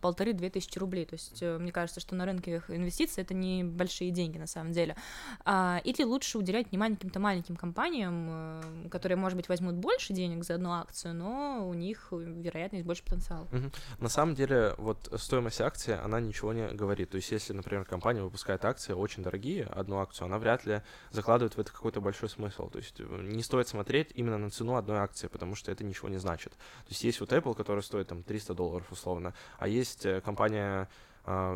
полторы-две 0.00 0.50
тысячи 0.50 0.78
рублей, 0.78 1.04
то 1.04 1.14
есть, 1.14 1.42
э, 1.42 1.58
мне 1.58 1.72
кажется, 1.72 2.00
что 2.00 2.14
на 2.14 2.24
рынке 2.24 2.62
инвестиций 2.68 3.22
это 3.22 3.34
не 3.34 3.64
большие 3.64 4.10
деньги, 4.10 4.38
на 4.38 4.46
самом 4.46 4.72
деле. 4.72 4.96
А, 5.44 5.80
или 5.84 6.02
лучше 6.02 6.38
уделять 6.38 6.70
внимание 6.70 6.96
каким-то 6.96 7.20
маленьким 7.20 7.56
компаниям, 7.56 8.28
э, 8.30 8.88
которые, 8.90 9.16
может 9.16 9.36
быть, 9.36 9.48
возьмут 9.48 9.74
больше 9.74 10.12
денег 10.12 10.44
за 10.44 10.54
одну 10.54 10.72
акцию, 10.72 11.14
но 11.14 11.68
у 11.68 11.74
них, 11.74 12.08
вероятно, 12.10 12.76
есть 12.76 12.86
больше 12.86 13.04
потенциала. 13.04 13.46
Угу. 13.52 13.70
На 14.00 14.08
самом 14.08 14.34
деле, 14.34 14.74
вот 14.78 15.12
стоимость 15.16 15.60
акции, 15.60 15.98
она 15.98 16.20
ничего 16.20 16.52
не 16.52 16.68
говорит. 16.68 17.10
То 17.10 17.16
есть, 17.16 17.30
если, 17.30 17.52
например, 17.52 17.84
компания 17.84 18.22
выпускает 18.22 18.64
акции 18.64 18.92
очень 18.92 19.22
дорогие, 19.22 19.64
одну 19.64 19.98
акцию, 19.98 20.27
она 20.28 20.38
вряд 20.38 20.64
ли 20.66 20.82
закладывает 21.10 21.56
в 21.56 21.60
это 21.60 21.72
какой-то 21.72 22.00
большой 22.00 22.28
смысл. 22.28 22.68
То 22.68 22.78
есть 22.78 23.00
э, 23.00 23.04
не 23.22 23.42
стоит 23.42 23.66
смотреть 23.68 24.12
именно 24.14 24.38
на 24.38 24.50
цену 24.50 24.76
одной 24.76 24.98
акции, 24.98 25.26
потому 25.26 25.54
что 25.54 25.72
это 25.72 25.84
ничего 25.84 26.08
не 26.08 26.18
значит. 26.18 26.52
То 26.52 26.90
есть 26.90 27.02
есть 27.04 27.20
вот 27.20 27.32
Apple, 27.32 27.54
которая 27.54 27.82
стоит 27.82 28.08
там 28.08 28.22
300 28.22 28.54
долларов 28.54 28.92
условно, 28.92 29.34
а 29.58 29.68
есть 29.68 30.06
э, 30.06 30.20
компания 30.20 30.88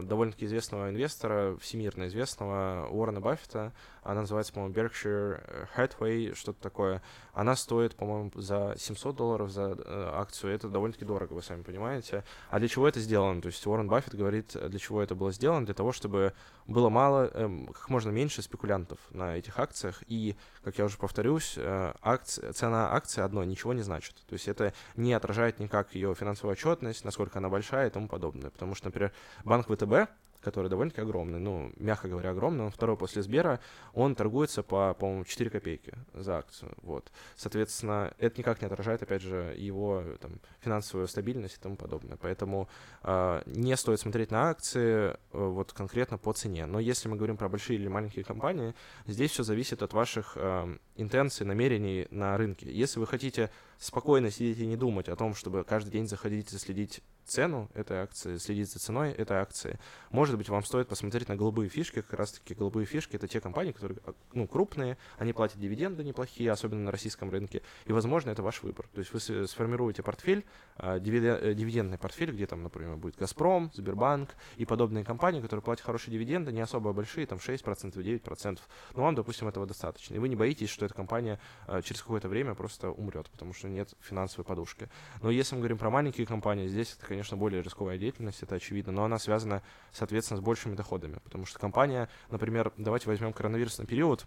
довольно-таки 0.02 0.46
известного 0.46 0.90
инвестора, 0.90 1.56
всемирно 1.56 2.06
известного, 2.08 2.88
Уоррена 2.90 3.20
Баффета. 3.20 3.72
Она 4.02 4.22
называется, 4.22 4.52
по-моему, 4.52 4.74
Berkshire 4.74 5.68
Hathaway, 5.76 6.34
что-то 6.34 6.60
такое. 6.60 7.02
Она 7.32 7.54
стоит, 7.56 7.94
по-моему, 7.94 8.30
за 8.34 8.74
700 8.76 9.16
долларов 9.16 9.50
за 9.50 9.76
э, 9.78 10.10
акцию. 10.14 10.52
Это 10.54 10.68
довольно-таки 10.68 11.04
дорого, 11.04 11.32
вы 11.32 11.42
сами 11.42 11.62
понимаете. 11.62 12.24
А 12.50 12.58
для 12.58 12.68
чего 12.68 12.88
это 12.88 13.00
сделано? 13.00 13.40
То 13.40 13.46
есть 13.46 13.64
Уоррен 13.66 13.88
Баффет 13.88 14.14
говорит, 14.14 14.54
для 14.54 14.78
чего 14.78 15.02
это 15.02 15.14
было 15.14 15.32
сделано? 15.32 15.64
Для 15.64 15.74
того, 15.74 15.92
чтобы 15.92 16.34
было 16.66 16.88
мало, 16.88 17.30
э, 17.32 17.66
как 17.72 17.88
можно 17.88 18.10
меньше 18.10 18.42
спекулянтов 18.42 18.98
на 19.10 19.36
этих 19.36 19.58
акциях. 19.58 20.02
И, 20.08 20.36
как 20.64 20.78
я 20.78 20.84
уже 20.84 20.98
повторюсь, 20.98 21.54
э, 21.56 21.92
акции, 22.02 22.50
цена 22.52 22.92
акции 22.92 23.22
одной 23.22 23.46
ничего 23.46 23.72
не 23.72 23.82
значит. 23.82 24.16
То 24.26 24.34
есть 24.34 24.48
это 24.48 24.74
не 24.96 25.12
отражает 25.14 25.60
никак 25.60 25.94
ее 25.94 26.14
финансовую 26.14 26.52
отчетность, 26.52 27.04
насколько 27.04 27.38
она 27.38 27.48
большая 27.48 27.86
и 27.86 27.90
тому 27.90 28.08
подобное. 28.08 28.50
Потому 28.50 28.74
что, 28.74 28.88
например, 28.88 29.12
банк 29.44 29.61
ВТБ 29.66 30.08
который 30.42 30.68
довольно-таки 30.68 31.00
огромный, 31.02 31.38
ну, 31.38 31.72
мягко 31.76 32.08
говоря, 32.08 32.30
огромный, 32.30 32.64
он 32.64 32.70
второй 32.70 32.96
после 32.96 33.22
Сбера, 33.22 33.60
он 33.94 34.14
торгуется 34.14 34.62
по, 34.62 34.94
по-моему, 34.94 35.24
4 35.24 35.50
копейки 35.50 35.94
за 36.14 36.38
акцию, 36.38 36.72
вот. 36.82 37.10
Соответственно, 37.36 38.12
это 38.18 38.38
никак 38.38 38.60
не 38.60 38.66
отражает, 38.66 39.02
опять 39.02 39.22
же, 39.22 39.54
его 39.56 40.04
там, 40.20 40.40
финансовую 40.60 41.08
стабильность 41.08 41.56
и 41.56 41.60
тому 41.60 41.76
подобное, 41.76 42.16
поэтому 42.16 42.68
э, 43.02 43.42
не 43.46 43.76
стоит 43.76 44.00
смотреть 44.00 44.30
на 44.30 44.50
акции 44.50 45.12
э, 45.12 45.16
вот 45.32 45.72
конкретно 45.72 46.18
по 46.18 46.32
цене, 46.32 46.66
но 46.66 46.80
если 46.80 47.08
мы 47.08 47.16
говорим 47.16 47.36
про 47.36 47.48
большие 47.48 47.78
или 47.78 47.88
маленькие 47.88 48.24
компании, 48.24 48.74
здесь 49.06 49.30
все 49.30 49.42
зависит 49.42 49.82
от 49.82 49.92
ваших 49.92 50.32
э, 50.36 50.76
интенций, 50.96 51.46
намерений 51.46 52.06
на 52.10 52.36
рынке. 52.36 52.70
Если 52.70 52.98
вы 52.98 53.06
хотите 53.06 53.50
спокойно 53.78 54.30
сидеть 54.30 54.58
и 54.58 54.66
не 54.66 54.76
думать 54.76 55.08
о 55.08 55.16
том, 55.16 55.34
чтобы 55.34 55.64
каждый 55.64 55.90
день 55.90 56.06
заходить 56.06 56.52
и 56.52 56.58
следить 56.58 57.02
цену 57.24 57.68
этой 57.74 57.98
акции, 57.98 58.36
следить 58.36 58.70
за 58.70 58.78
ценой 58.78 59.12
этой 59.12 59.38
акции. 59.38 59.78
Может 60.10 60.31
быть, 60.38 60.48
вам 60.48 60.64
стоит 60.64 60.88
посмотреть 60.88 61.28
на 61.28 61.36
голубые 61.36 61.68
фишки. 61.68 62.02
Как 62.02 62.18
раз-таки 62.18 62.54
голубые 62.54 62.86
фишки— 62.86 63.16
это 63.16 63.28
те 63.28 63.40
компании, 63.40 63.72
которые 63.72 63.98
а, 64.04 64.14
ну, 64.32 64.46
крупные, 64.46 64.98
они 65.18 65.32
платят 65.32 65.58
дивиденды 65.58 66.04
неплохие, 66.04 66.50
особенно 66.50 66.84
на 66.84 66.90
российском 66.90 67.30
рынке, 67.30 67.62
и, 67.86 67.92
возможно, 67.92 68.30
это 68.30 68.42
ваш 68.42 68.62
выбор. 68.62 68.88
То 68.94 69.00
есть 69.00 69.12
вы 69.12 69.46
сформируете 69.46 70.02
портфель, 70.02 70.44
а, 70.76 70.96
э, 70.96 71.00
дивидендный 71.00 71.98
портфель, 71.98 72.32
где 72.32 72.46
там, 72.46 72.62
например, 72.62 72.96
будет 72.96 73.16
«Газпром», 73.16 73.70
«Сбербанк» 73.74 74.30
и 74.56 74.64
подобные 74.64 75.04
компании, 75.04 75.40
которые 75.40 75.62
платят 75.62 75.84
хорошие 75.84 76.12
дивиденды, 76.12 76.52
не 76.52 76.60
особо 76.60 76.92
большие, 76.92 77.26
там 77.26 77.38
6%, 77.38 77.94
9%, 77.94 78.58
но 78.94 79.02
вам, 79.02 79.14
допустим, 79.14 79.48
этого 79.48 79.66
достаточно. 79.66 80.14
И 80.14 80.18
вы 80.18 80.28
не 80.28 80.36
боитесь, 80.36 80.68
что 80.68 80.84
эта 80.86 80.94
компания 80.94 81.38
а, 81.66 81.82
через 81.82 82.02
какое-то 82.02 82.28
время 82.28 82.54
просто 82.54 82.90
умрет, 82.90 83.28
потому 83.30 83.52
что 83.54 83.68
нет 83.68 83.94
финансовой 84.00 84.44
подушки. 84.44 84.88
Но 85.20 85.30
если 85.30 85.54
мы 85.54 85.60
говорим 85.60 85.78
про 85.78 85.90
маленькие 85.90 86.26
компании, 86.26 86.68
здесь 86.68 86.94
это, 86.98 87.06
конечно, 87.06 87.36
более 87.36 87.62
рисковая 87.62 87.98
деятельность, 87.98 88.42
это 88.42 88.54
очевидно, 88.54 88.92
но 88.92 89.04
она 89.04 89.18
связана, 89.18 89.62
соответственно, 89.92 90.21
с 90.22 90.40
большими 90.40 90.74
доходами, 90.74 91.18
потому 91.24 91.46
что 91.46 91.58
компания, 91.58 92.08
например, 92.30 92.72
давайте 92.76 93.08
возьмем 93.08 93.32
коронавирусный 93.32 93.86
период, 93.86 94.26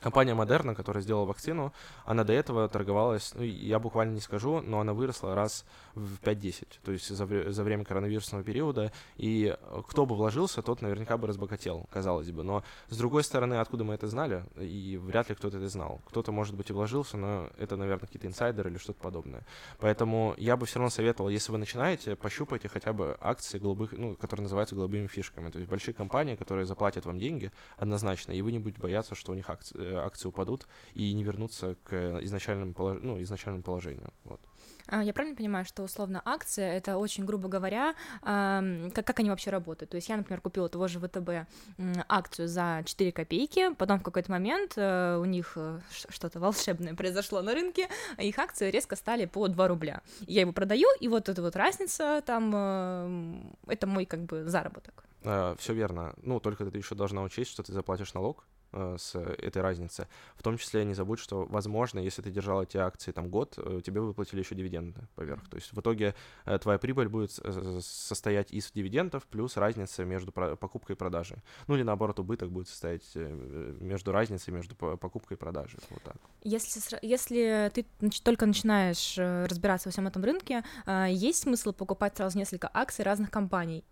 Компания 0.00 0.34
Модерна, 0.34 0.74
которая 0.74 1.02
сделала 1.02 1.26
вакцину, 1.26 1.74
она 2.06 2.24
до 2.24 2.32
этого 2.32 2.68
торговалась, 2.68 3.34
ну, 3.34 3.42
я 3.42 3.78
буквально 3.78 4.14
не 4.14 4.20
скажу, 4.20 4.62
но 4.62 4.80
она 4.80 4.94
выросла 4.94 5.34
раз 5.34 5.66
в 5.94 6.16
5-10, 6.22 6.66
то 6.82 6.92
есть 6.92 7.08
за, 7.08 7.52
за 7.52 7.64
время 7.64 7.84
коронавирусного 7.84 8.42
периода, 8.42 8.92
и 9.18 9.54
кто 9.88 10.06
бы 10.06 10.14
вложился, 10.14 10.62
тот 10.62 10.80
наверняка 10.80 11.18
бы 11.18 11.26
разбогател, 11.26 11.86
казалось 11.90 12.30
бы. 12.30 12.42
Но, 12.42 12.62
с 12.88 12.96
другой 12.96 13.24
стороны, 13.24 13.54
откуда 13.54 13.84
мы 13.84 13.92
это 13.92 14.08
знали, 14.08 14.44
и 14.56 14.96
вряд 14.96 15.28
ли 15.28 15.34
кто-то 15.34 15.58
это 15.58 15.68
знал. 15.68 16.00
Кто-то, 16.06 16.32
может 16.32 16.54
быть, 16.54 16.70
и 16.70 16.72
вложился, 16.72 17.18
но 17.18 17.50
это, 17.58 17.76
наверное, 17.76 18.06
какие-то 18.06 18.26
инсайдеры 18.26 18.70
или 18.70 18.78
что-то 18.78 19.02
подобное. 19.02 19.44
Поэтому 19.80 20.34
я 20.38 20.56
бы 20.56 20.64
все 20.64 20.78
равно 20.78 20.88
советовал, 20.88 21.28
если 21.28 21.52
вы 21.52 21.58
начинаете, 21.58 22.16
пощупайте 22.16 22.68
хотя 22.68 22.94
бы 22.94 23.18
акции 23.20 23.58
голубых, 23.58 23.92
ну, 23.92 24.16
которые 24.16 24.44
называются 24.44 24.74
голубыми 24.74 25.08
фишками. 25.08 25.50
То 25.50 25.58
есть 25.58 25.70
большие 25.70 25.92
компании, 25.92 26.36
которые 26.36 26.64
заплатят 26.64 27.04
вам 27.04 27.18
деньги 27.18 27.52
однозначно, 27.76 28.32
и 28.32 28.40
вы 28.40 28.52
не 28.52 28.58
будете 28.58 28.80
бояться, 28.80 29.14
что 29.14 29.32
у 29.32 29.34
них 29.34 29.50
акции 29.50 29.89
Э, 29.89 29.89
акции 29.96 30.28
упадут 30.28 30.66
и 30.94 31.12
не 31.12 31.24
вернутся 31.24 31.76
к 31.84 32.20
изначальному, 32.22 32.74
полож... 32.74 32.98
ну, 33.02 33.20
изначальному 33.22 33.62
положению. 33.62 34.12
Вот. 34.24 34.40
А, 34.86 35.02
я 35.04 35.12
правильно 35.12 35.36
понимаю, 35.36 35.64
что 35.64 35.82
условно 35.82 36.20
акция 36.24 36.72
это 36.72 36.96
очень 36.96 37.24
грубо 37.24 37.48
говоря, 37.48 37.94
как, 38.22 39.06
как 39.06 39.20
они 39.20 39.30
вообще 39.30 39.50
работают? 39.50 39.90
То 39.90 39.96
есть 39.96 40.08
я, 40.08 40.16
например, 40.16 40.40
купила 40.40 40.68
того 40.68 40.88
же 40.88 40.98
ВТБ 40.98 41.48
акцию 42.08 42.48
за 42.48 42.82
4 42.84 43.12
копейки, 43.12 43.74
потом 43.74 44.00
в 44.00 44.02
какой-то 44.02 44.30
момент 44.30 44.72
э, 44.76 45.16
у 45.16 45.24
них 45.24 45.52
э, 45.56 45.80
что-то 46.08 46.40
волшебное 46.40 46.94
произошло 46.94 47.42
на 47.42 47.54
рынке, 47.54 47.88
их 48.18 48.38
акции 48.38 48.70
резко 48.70 48.96
стали 48.96 49.26
по 49.26 49.46
2 49.46 49.68
рубля. 49.68 50.02
Я 50.26 50.42
его 50.42 50.52
продаю, 50.52 50.88
и 51.00 51.08
вот 51.08 51.28
эта 51.28 51.40
вот 51.42 51.56
разница 51.56 52.22
там, 52.26 53.54
это 53.66 53.86
мой 53.86 54.06
как 54.06 54.24
бы 54.24 54.44
заработок. 54.44 55.04
Uh, 55.22 55.54
все 55.58 55.74
верно. 55.74 56.14
Ну, 56.22 56.40
только 56.40 56.64
ты 56.64 56.78
еще 56.78 56.94
должна 56.94 57.22
учесть, 57.22 57.50
что 57.50 57.62
ты 57.62 57.72
заплатишь 57.72 58.14
налог, 58.14 58.46
Э, 58.50 58.59
с 58.72 59.16
этой 59.16 59.62
разницы. 59.62 60.06
В 60.36 60.42
том 60.42 60.56
числе 60.56 60.84
не 60.84 60.94
забудь, 60.94 61.18
что, 61.18 61.44
возможно, 61.46 61.98
если 61.98 62.22
ты 62.22 62.30
держал 62.30 62.62
эти 62.62 62.76
акции 62.76 63.12
там 63.12 63.28
год, 63.28 63.54
э, 63.58 63.80
тебе 63.84 64.00
выплатили 64.00 64.40
еще 64.40 64.54
дивиденды 64.54 65.00
поверх. 65.14 65.48
То 65.48 65.56
есть 65.56 65.72
в 65.72 65.80
итоге 65.80 66.14
э, 66.44 66.58
твоя 66.58 66.78
прибыль 66.78 67.08
будет 67.08 67.32
состоять 67.32 68.52
из 68.52 68.70
дивидендов 68.72 69.26
плюс 69.26 69.56
разница 69.56 70.04
между 70.04 70.32
покупкой 70.32 70.94
и 70.94 70.98
продажей. 70.98 71.38
Ну 71.66 71.74
или 71.74 71.82
наоборот, 71.82 72.18
убыток 72.20 72.50
будет 72.50 72.68
состоять 72.68 73.04
между 73.14 74.12
разницей 74.12 74.52
между 74.52 74.74
покупкой 74.74 75.36
и 75.36 75.40
продажей. 75.40 75.78
Вот 75.90 76.02
так. 76.02 76.16
Если, 76.42 76.98
если 77.02 77.70
ты 77.74 77.86
только 78.22 78.46
начинаешь 78.46 79.16
разбираться 79.18 79.88
во 79.88 79.92
всем 79.92 80.06
этом 80.06 80.24
рынке, 80.24 80.64
есть 81.08 81.42
смысл 81.42 81.72
покупать 81.72 82.16
сразу 82.16 82.38
несколько 82.38 82.70
акций 82.72 83.04
разных 83.04 83.30
компаний? 83.30 83.84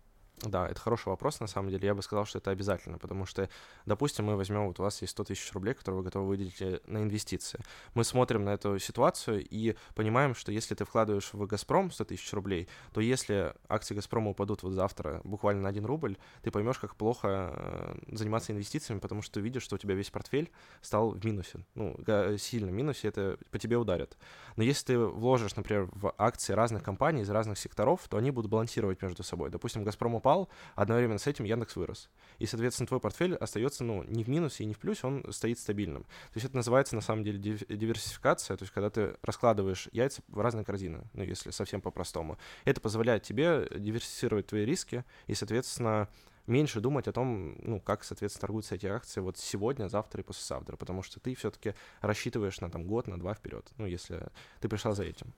Да, 0.43 0.67
это 0.69 0.79
хороший 0.79 1.09
вопрос, 1.09 1.41
на 1.41 1.47
самом 1.47 1.69
деле. 1.69 1.85
Я 1.85 1.93
бы 1.93 2.01
сказал, 2.01 2.25
что 2.25 2.37
это 2.37 2.51
обязательно, 2.51 2.97
потому 2.97 3.25
что, 3.25 3.49
допустим, 3.85 4.25
мы 4.25 4.37
возьмем, 4.37 4.67
вот 4.67 4.79
у 4.79 4.83
вас 4.83 5.01
есть 5.01 5.11
100 5.11 5.25
тысяч 5.25 5.51
рублей, 5.51 5.73
которые 5.73 5.97
вы 5.97 6.05
готовы 6.05 6.27
выделить 6.27 6.61
э, 6.61 6.79
на 6.87 6.99
инвестиции. 6.99 7.59
Мы 7.93 8.05
смотрим 8.05 8.45
на 8.45 8.51
эту 8.51 8.79
ситуацию 8.79 9.45
и 9.45 9.75
понимаем, 9.95 10.35
что 10.35 10.53
если 10.53 10.75
ты 10.75 10.85
вкладываешь 10.85 11.33
в 11.33 11.45
«Газпром» 11.45 11.91
100 11.91 12.05
тысяч 12.05 12.31
рублей, 12.31 12.69
то 12.93 13.01
если 13.01 13.53
акции 13.67 13.95
«Газпрома» 13.95 14.31
упадут 14.31 14.63
вот 14.63 14.71
завтра 14.71 15.19
буквально 15.25 15.63
на 15.63 15.69
1 15.69 15.85
рубль, 15.85 16.15
ты 16.41 16.51
поймешь, 16.51 16.79
как 16.79 16.95
плохо 16.95 17.51
э, 17.53 18.15
заниматься 18.15 18.53
инвестициями, 18.53 18.99
потому 18.99 19.21
что 19.21 19.35
ты 19.35 19.41
видишь, 19.41 19.63
что 19.63 19.75
у 19.75 19.79
тебя 19.79 19.93
весь 19.93 20.09
портфель 20.09 20.51
стал 20.81 21.11
в 21.11 21.25
минусе, 21.25 21.65
ну, 21.75 21.97
сильно 22.37 22.71
в 22.71 22.73
минусе, 22.73 23.09
это 23.09 23.37
по 23.51 23.59
тебе 23.59 23.77
ударит. 23.77 24.17
Но 24.55 24.63
если 24.63 24.85
ты 24.85 24.99
вложишь, 24.99 25.55
например, 25.57 25.89
в 25.91 26.13
акции 26.17 26.53
разных 26.53 26.81
компаний 26.81 27.23
из 27.23 27.29
разных 27.29 27.57
секторов, 27.57 28.07
то 28.07 28.15
они 28.15 28.31
будут 28.31 28.49
балансировать 28.49 29.01
между 29.01 29.23
собой. 29.23 29.49
Допустим, 29.49 29.83
«Газпром» 29.83 30.15
упал, 30.15 30.28
упал, 30.29 30.49
одновременно 30.75 31.17
с 31.17 31.27
этим 31.27 31.45
Яндекс 31.45 31.75
вырос. 31.75 32.09
И, 32.37 32.45
соответственно, 32.45 32.87
твой 32.87 32.99
портфель 32.99 33.35
остается, 33.35 33.83
ну, 33.83 34.03
не 34.03 34.23
в 34.23 34.29
минусе 34.29 34.63
и 34.63 34.67
не 34.67 34.73
в 34.73 34.79
плюсе, 34.79 35.07
он 35.07 35.25
стоит 35.31 35.59
стабильным. 35.59 36.03
То 36.03 36.35
есть 36.35 36.45
это 36.45 36.55
называется, 36.55 36.95
на 36.95 37.01
самом 37.01 37.23
деле, 37.23 37.39
диверсификация, 37.39 38.55
то 38.55 38.63
есть 38.63 38.73
когда 38.73 38.89
ты 38.89 39.15
раскладываешь 39.23 39.89
яйца 39.91 40.21
в 40.27 40.39
разные 40.39 40.63
корзины, 40.63 41.03
ну, 41.13 41.23
если 41.23 41.51
совсем 41.51 41.81
по-простому. 41.81 42.37
Это 42.65 42.79
позволяет 42.79 43.23
тебе 43.23 43.67
диверсифицировать 43.75 44.47
твои 44.47 44.65
риски 44.65 45.03
и, 45.27 45.33
соответственно, 45.33 46.07
меньше 46.47 46.79
думать 46.79 47.07
о 47.07 47.11
том, 47.11 47.55
ну, 47.61 47.79
как, 47.79 48.03
соответственно, 48.03 48.41
торгуются 48.41 48.75
эти 48.75 48.85
акции 48.85 49.21
вот 49.21 49.37
сегодня, 49.37 49.89
завтра 49.89 50.21
и 50.21 50.23
послезавтра, 50.23 50.77
потому 50.77 51.03
что 51.03 51.19
ты 51.19 51.35
все-таки 51.35 51.73
рассчитываешь 52.01 52.61
на 52.61 52.69
там 52.69 52.85
год, 52.85 53.07
на 53.07 53.19
два 53.19 53.33
вперед, 53.33 53.69
ну, 53.77 53.85
если 53.85 54.27
ты 54.61 54.69
пришла 54.69 54.93
за 54.93 55.03
этим. 55.03 55.33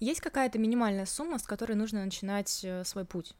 Есть 0.00 0.20
какая-то 0.20 0.58
минимальная 0.58 1.06
сумма, 1.06 1.38
с 1.38 1.44
которой 1.44 1.74
нужно 1.74 2.04
начинать 2.04 2.64
э, 2.64 2.84
свой 2.84 3.04
путь? 3.04 3.34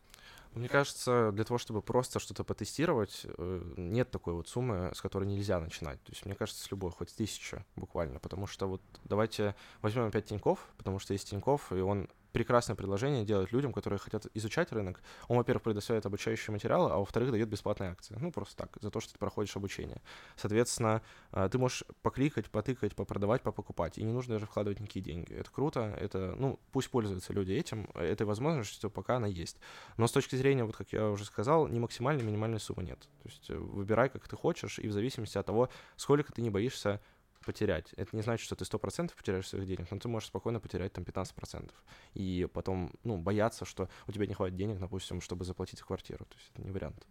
Мне 0.55 0.69
кажется, 0.69 1.31
для 1.33 1.45
того, 1.45 1.59
чтобы 1.59 1.81
просто 1.81 2.19
что-то 2.19 2.43
потестировать, 2.43 3.23
э, 3.25 3.73
нет 3.77 4.11
такой 4.11 4.35
вот 4.35 4.49
суммы, 4.49 4.91
с 4.95 5.01
которой 5.01 5.25
нельзя 5.25 5.61
начинать. 5.61 6.03
То 6.03 6.13
есть, 6.13 6.27
мне 6.27 6.35
кажется, 6.35 6.65
с 6.65 6.71
любой, 6.71 6.91
хоть 6.91 7.15
тысяча 7.15 7.65
буквально. 7.77 8.19
Потому 8.19 8.47
что 8.49 8.67
вот 8.67 8.83
давайте 9.05 9.55
возьмем 9.81 10.07
опять 10.07 10.27
Тиньков, 10.27 10.67
потому 10.77 10.99
что 10.99 11.13
есть 11.13 11.31
Тиньков, 11.31 11.73
и 11.73 11.81
он 11.81 12.09
прекрасное 12.33 12.77
предложение 12.77 13.25
делать 13.25 13.53
людям, 13.53 13.73
которые 13.73 13.99
хотят 13.99 14.27
изучать 14.35 14.73
рынок. 14.73 15.03
Он, 15.29 15.37
во-первых, 15.37 15.63
предоставляет 15.63 16.07
обучающие 16.07 16.53
материалы, 16.53 16.91
а 16.91 16.99
во-вторых, 16.99 17.31
дает 17.31 17.49
бесплатные 17.49 17.91
акции. 17.91 18.17
Ну, 18.21 18.33
просто 18.33 18.57
так, 18.57 18.77
за 18.81 18.91
то, 18.91 19.01
что 19.01 19.13
ты 19.13 19.19
проходишь 19.19 19.57
обучение. 19.57 20.01
Соответственно, 20.37 21.03
э, 21.33 21.49
ты 21.51 21.59
можешь 21.59 21.85
покликать, 22.03 22.51
потыкать, 22.51 22.95
попродавать, 22.95 23.43
попокупать, 23.43 23.99
и 23.99 24.03
не 24.03 24.13
нужно 24.13 24.35
даже 24.35 24.47
вкладывать 24.47 24.81
никакие 24.81 25.05
деньги. 25.05 25.33
Это 25.33 25.51
круто, 25.51 25.97
это, 26.01 26.35
ну, 26.39 26.59
пусть 26.73 26.91
пользуются 26.91 27.33
люди 27.33 27.53
этим, 27.53 27.89
этой 27.95 28.27
возможностью, 28.27 28.91
пока 28.91 29.17
она 29.17 29.27
есть. 29.27 29.59
Но 29.97 30.07
с 30.07 30.13
точки 30.13 30.37
зрения, 30.37 30.65
вот 30.65 30.77
как 30.77 30.93
я 30.93 31.09
уже 31.09 31.25
сказал, 31.25 31.69
ни 31.69 31.79
максимальной, 31.79 32.23
минимальной 32.23 32.61
суммы 32.61 32.85
нет. 32.85 33.01
То 33.01 33.29
есть 33.29 33.51
э, 33.51 33.55
выбирай, 33.57 34.09
как 34.09 34.29
ты 34.29 34.37
хочешь, 34.37 34.79
и 34.79 34.89
в 34.89 34.93
зависимости 34.93 35.39
от 35.39 35.47
того, 35.47 35.69
сколько 35.97 36.33
ты 36.33 36.43
не 36.43 36.51
боишься 36.51 37.01
потерять. 37.45 37.93
Это 37.95 38.17
не 38.17 38.23
значит, 38.23 38.45
что 38.45 38.57
ты 38.57 38.65
100% 38.65 39.15
потеряешь 39.17 39.49
своих 39.49 39.67
денег, 39.67 39.91
но 39.91 39.99
ты 39.99 40.09
можешь 40.09 40.29
спокойно 40.29 40.61
потерять 40.61 40.93
там 40.93 41.05
15%. 41.05 41.71
И 42.15 42.49
потом, 42.53 42.93
ну, 43.05 43.17
бояться, 43.17 43.65
что 43.65 43.89
у 44.07 44.13
тебя 44.13 44.27
не 44.27 44.35
хватит 44.35 44.57
денег, 44.57 44.79
допустим, 44.79 45.21
чтобы 45.21 45.45
заплатить 45.45 45.81
квартиру. 45.81 46.25
То 46.25 46.37
есть 46.37 46.51
это 46.55 46.63
не 46.63 46.71
вариант. 46.71 47.07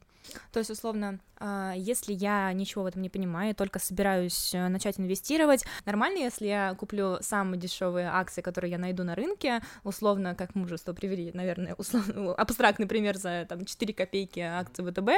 То 0.51 0.59
есть, 0.59 0.69
условно, 0.69 1.19
а, 1.39 1.73
если 1.75 2.13
я 2.13 2.51
ничего 2.53 2.83
в 2.83 2.87
этом 2.87 3.01
не 3.01 3.09
понимаю, 3.09 3.55
только 3.55 3.79
собираюсь 3.79 4.53
э, 4.53 4.67
начать 4.67 4.99
инвестировать, 4.99 5.65
нормально, 5.85 6.19
если 6.19 6.47
я 6.47 6.75
куплю 6.75 7.17
самые 7.21 7.59
дешевые 7.59 8.07
акции, 8.07 8.41
которые 8.41 8.71
я 8.71 8.77
найду 8.77 9.03
на 9.03 9.15
рынке, 9.15 9.61
условно, 9.83 10.35
как 10.35 10.55
мы 10.55 10.65
уже 10.65 10.77
привели, 10.77 11.31
наверное, 11.33 11.75
условно, 11.75 12.33
абстрактный 12.37 12.87
пример 12.87 13.17
за 13.17 13.45
там 13.47 13.65
4 13.65 13.93
копейки 13.93 14.39
акции 14.39 14.83
ВТБ, 14.83 15.09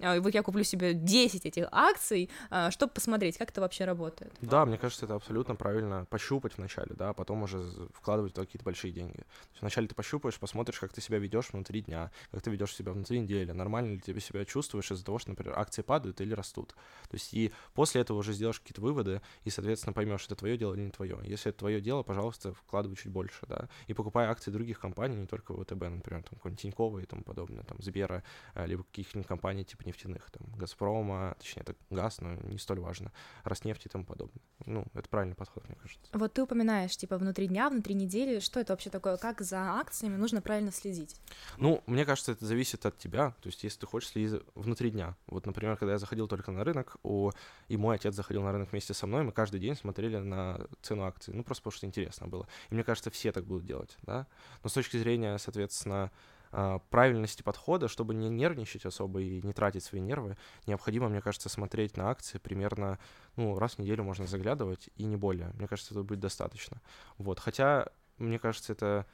а, 0.00 0.16
и 0.16 0.20
вот 0.20 0.32
я 0.34 0.42
куплю 0.42 0.64
себе 0.64 0.94
10 0.94 1.44
этих 1.44 1.66
акций, 1.70 2.30
а, 2.48 2.70
чтобы 2.70 2.92
посмотреть, 2.92 3.36
как 3.36 3.50
это 3.50 3.60
вообще 3.60 3.84
работает. 3.84 4.32
Да, 4.40 4.64
мне 4.64 4.78
кажется, 4.78 5.04
это 5.04 5.14
абсолютно 5.14 5.56
правильно 5.56 6.06
пощупать 6.08 6.56
вначале, 6.56 6.94
да, 6.94 7.10
а 7.10 7.12
потом 7.12 7.42
уже 7.42 7.62
вкладывать 7.92 8.32
в 8.32 8.36
какие-то 8.36 8.64
большие 8.64 8.92
деньги. 8.92 9.24
Вначале 9.60 9.88
ты 9.88 9.94
пощупаешь, 9.94 10.38
посмотришь, 10.38 10.78
как 10.78 10.92
ты 10.92 11.02
себя 11.02 11.18
ведешь 11.18 11.50
внутри 11.52 11.82
дня, 11.82 12.10
как 12.30 12.40
ты 12.40 12.50
ведешь 12.50 12.74
себя 12.74 12.92
внутри 12.92 13.20
недели, 13.20 13.52
нормально 13.52 13.94
ли 13.94 14.00
тебе 14.00 14.20
себя 14.20 14.40
чувствуешь 14.46 14.90
из-за 14.90 15.04
того, 15.04 15.18
что, 15.18 15.30
например, 15.30 15.58
акции 15.58 15.82
падают 15.82 16.20
или 16.20 16.32
растут. 16.32 16.74
То 17.08 17.14
есть 17.14 17.34
и 17.34 17.52
после 17.74 18.00
этого 18.00 18.18
уже 18.18 18.32
сделаешь 18.32 18.60
какие-то 18.60 18.80
выводы 18.80 19.20
и, 19.44 19.50
соответственно, 19.50 19.92
поймешь, 19.92 20.24
это 20.26 20.34
твое 20.34 20.56
дело 20.56 20.74
или 20.74 20.82
не 20.82 20.90
твое. 20.90 21.18
Если 21.24 21.50
это 21.50 21.58
твое 21.58 21.80
дело, 21.80 22.02
пожалуйста, 22.02 22.54
вкладывай 22.54 22.96
чуть 22.96 23.12
больше, 23.12 23.46
да, 23.46 23.68
и 23.86 23.94
покупай 23.94 24.26
акции 24.26 24.50
других 24.50 24.80
компаний, 24.80 25.16
не 25.16 25.26
только 25.26 25.54
ВТБ, 25.54 25.82
например, 25.82 26.22
там 26.22 26.36
какой-нибудь 26.36 26.62
Тинькова 26.62 26.98
и 26.98 27.06
тому 27.06 27.22
подобное, 27.22 27.64
там, 27.64 27.76
Сбера, 27.80 28.22
э, 28.54 28.66
либо 28.66 28.84
каких-нибудь 28.84 29.26
компаний 29.26 29.64
типа 29.64 29.84
нефтяных, 29.84 30.30
там, 30.30 30.46
Газпрома, 30.56 31.36
точнее, 31.38 31.62
это 31.62 31.74
газ, 31.90 32.20
но 32.20 32.34
не 32.34 32.58
столь 32.58 32.80
важно, 32.80 33.12
Роснефть 33.44 33.86
и 33.86 33.88
тому 33.88 34.04
подобное. 34.04 34.42
Ну, 34.64 34.84
это 34.94 35.08
правильный 35.08 35.34
подход, 35.34 35.66
мне 35.68 35.76
кажется. 35.76 36.06
Вот 36.12 36.32
ты 36.32 36.42
упоминаешь, 36.42 36.96
типа, 36.96 37.18
внутри 37.18 37.48
дня, 37.48 37.68
внутри 37.68 37.94
недели, 37.94 38.40
что 38.40 38.60
это 38.60 38.72
вообще 38.72 38.90
такое, 38.90 39.16
как 39.16 39.40
за 39.40 39.58
акциями 39.78 40.16
нужно 40.16 40.40
правильно 40.40 40.72
следить? 40.72 41.16
Ну, 41.58 41.82
мне 41.86 42.04
кажется, 42.04 42.32
это 42.32 42.44
зависит 42.44 42.86
от 42.86 42.98
тебя, 42.98 43.34
то 43.40 43.48
есть 43.48 43.62
если 43.64 43.80
ты 43.80 43.86
хочешь 43.86 44.10
следить 44.10 44.35
внутри 44.54 44.90
дня. 44.90 45.16
Вот, 45.26 45.46
например, 45.46 45.76
когда 45.76 45.92
я 45.92 45.98
заходил 45.98 46.28
только 46.28 46.50
на 46.50 46.64
рынок, 46.64 46.96
у... 47.02 47.30
и 47.68 47.76
мой 47.76 47.96
отец 47.96 48.14
заходил 48.14 48.42
на 48.42 48.52
рынок 48.52 48.72
вместе 48.72 48.94
со 48.94 49.06
мной, 49.06 49.22
мы 49.22 49.32
каждый 49.32 49.60
день 49.60 49.76
смотрели 49.76 50.18
на 50.18 50.66
цену 50.82 51.04
акций, 51.04 51.34
ну, 51.34 51.42
просто 51.44 51.62
потому 51.62 51.76
что 51.76 51.86
интересно 51.86 52.28
было. 52.28 52.46
И 52.70 52.74
мне 52.74 52.84
кажется, 52.84 53.10
все 53.10 53.32
так 53.32 53.44
будут 53.44 53.64
делать, 53.64 53.96
да. 54.02 54.26
Но 54.62 54.68
с 54.68 54.72
точки 54.72 54.96
зрения, 54.96 55.38
соответственно, 55.38 56.10
а, 56.52 56.78
правильности 56.90 57.42
подхода, 57.42 57.88
чтобы 57.88 58.14
не 58.14 58.28
нервничать 58.28 58.86
особо 58.86 59.20
и 59.20 59.42
не 59.42 59.52
тратить 59.52 59.84
свои 59.84 60.00
нервы, 60.00 60.36
необходимо, 60.66 61.08
мне 61.08 61.20
кажется, 61.20 61.48
смотреть 61.48 61.96
на 61.96 62.10
акции 62.10 62.38
примерно, 62.38 62.98
ну, 63.36 63.58
раз 63.58 63.74
в 63.74 63.78
неделю 63.78 64.04
можно 64.04 64.26
заглядывать, 64.26 64.90
и 64.96 65.04
не 65.04 65.16
более. 65.16 65.50
Мне 65.54 65.68
кажется, 65.68 65.94
это 65.94 66.02
будет 66.02 66.20
достаточно. 66.20 66.80
Вот. 67.18 67.40
Хотя, 67.40 67.88
мне 68.18 68.38
кажется, 68.38 68.72
это 68.72 69.06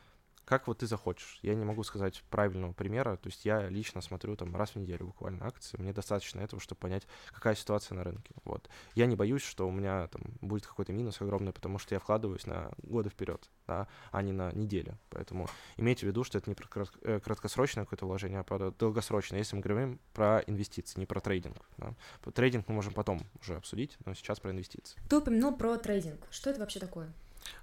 как 0.44 0.66
вот 0.66 0.78
ты 0.78 0.86
захочешь. 0.86 1.38
Я 1.42 1.54
не 1.54 1.64
могу 1.64 1.82
сказать 1.84 2.22
правильного 2.30 2.72
примера. 2.72 3.16
То 3.16 3.28
есть 3.28 3.44
я 3.44 3.68
лично 3.68 4.00
смотрю 4.00 4.36
там 4.36 4.54
раз 4.56 4.70
в 4.70 4.76
неделю 4.76 5.06
буквально 5.06 5.46
акции. 5.46 5.76
Мне 5.78 5.92
достаточно 5.92 6.40
этого, 6.40 6.60
чтобы 6.60 6.80
понять, 6.80 7.06
какая 7.32 7.54
ситуация 7.54 7.96
на 7.96 8.04
рынке. 8.04 8.34
Вот. 8.44 8.68
Я 8.94 9.06
не 9.06 9.16
боюсь, 9.16 9.42
что 9.42 9.66
у 9.66 9.70
меня 9.70 10.08
там 10.08 10.22
будет 10.40 10.66
какой-то 10.66 10.92
минус 10.92 11.20
огромный, 11.20 11.52
потому 11.52 11.78
что 11.78 11.94
я 11.94 11.98
вкладываюсь 11.98 12.46
на 12.46 12.70
годы 12.82 13.10
вперед, 13.10 13.48
да, 13.66 13.88
а 14.10 14.22
не 14.22 14.32
на 14.32 14.52
недели. 14.52 14.96
Поэтому 15.10 15.48
имейте 15.76 16.06
в 16.06 16.08
виду, 16.08 16.24
что 16.24 16.38
это 16.38 16.50
не 16.50 16.54
про 16.54 16.86
э, 17.02 17.20
краткосрочное 17.20 17.84
какое-то 17.84 18.06
вложение, 18.06 18.40
а 18.40 18.44
про 18.44 18.70
долгосрочное. 18.70 19.38
Если 19.38 19.56
мы 19.56 19.62
говорим 19.62 20.00
про 20.12 20.40
инвестиции, 20.46 20.98
не 20.98 21.06
про 21.06 21.20
трейдинг. 21.20 21.56
Да. 21.78 21.94
Трейдинг 22.32 22.68
мы 22.68 22.74
можем 22.74 22.92
потом 22.92 23.20
уже 23.40 23.56
обсудить, 23.56 23.96
но 24.04 24.14
сейчас 24.14 24.40
про 24.40 24.50
инвестиции. 24.50 24.98
Ты 25.08 25.16
упомянул 25.16 25.56
про 25.56 25.76
трейдинг. 25.76 26.26
Что 26.30 26.50
это 26.50 26.60
вообще 26.60 26.80
такое? 26.80 27.12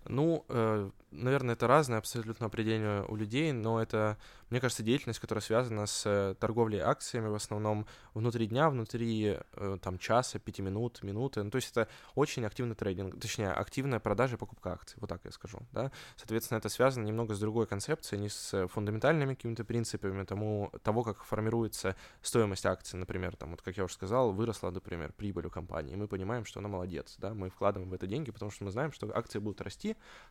Ну, 0.05 0.45
э, 0.50 0.89
наверное, 1.12 1.55
это 1.55 1.67
разное 1.67 1.98
абсолютно 1.98 2.48
определение 2.48 3.03
у 3.07 3.15
людей, 3.15 3.51
но 3.51 3.81
это 3.81 4.17
мне 4.50 4.59
кажется, 4.59 4.83
деятельность, 4.83 5.19
которая 5.19 5.41
связана 5.41 5.86
с 5.86 6.03
э, 6.05 6.36
торговлей 6.39 6.79
акциями, 6.79 7.27
в 7.27 7.36
основном 7.36 7.86
внутри 8.13 8.48
дня, 8.48 8.69
внутри 8.69 9.38
э, 9.53 9.77
там 9.81 10.00
часа, 10.00 10.39
пяти 10.39 10.62
минут, 10.62 11.03
минуты. 11.03 11.43
Ну, 11.43 11.51
то 11.51 11.57
есть 11.57 11.71
это 11.71 11.88
очень 12.15 12.45
активный 12.45 12.75
трейдинг, 12.75 13.19
точнее, 13.19 13.51
активная 13.51 14.00
продажа 14.00 14.36
и 14.36 14.39
покупка 14.39 14.74
акций, 14.74 14.98
вот 15.00 15.09
так 15.09 15.21
я 15.24 15.31
скажу, 15.31 15.59
да. 15.71 15.91
Соответственно, 16.15 16.57
это 16.57 16.69
связано 16.69 17.05
немного 17.05 17.36
с 17.36 17.39
другой 17.39 17.67
концепцией, 17.67 18.21
не 18.21 18.29
с 18.29 18.67
фундаментальными 18.69 19.36
какими-то 19.36 19.63
принципами 19.63 20.24
тому, 20.24 20.71
того, 20.83 21.03
как 21.03 21.24
формируется 21.24 21.95
стоимость 22.21 22.65
акций, 22.65 22.98
например, 22.98 23.36
там, 23.36 23.51
вот 23.51 23.62
как 23.62 23.77
я 23.77 23.83
уже 23.83 23.93
сказал, 23.93 24.31
выросла, 24.31 24.71
например, 24.71 25.13
прибыль 25.13 25.45
у 25.45 25.50
компании, 25.51 25.95
мы 25.95 26.07
понимаем, 26.07 26.45
что 26.45 26.59
она 26.59 26.69
молодец, 26.69 27.15
да, 27.19 27.33
мы 27.36 27.50
вкладываем 27.50 27.91
в 27.91 27.93
это 27.93 28.07
деньги, 28.07 28.31
потому 28.31 28.50
что 28.50 28.63
мы 28.63 28.71
знаем, 28.71 28.91
что 28.91 29.15
акции 29.15 29.38
будут 29.38 29.62
расти, 29.62 29.69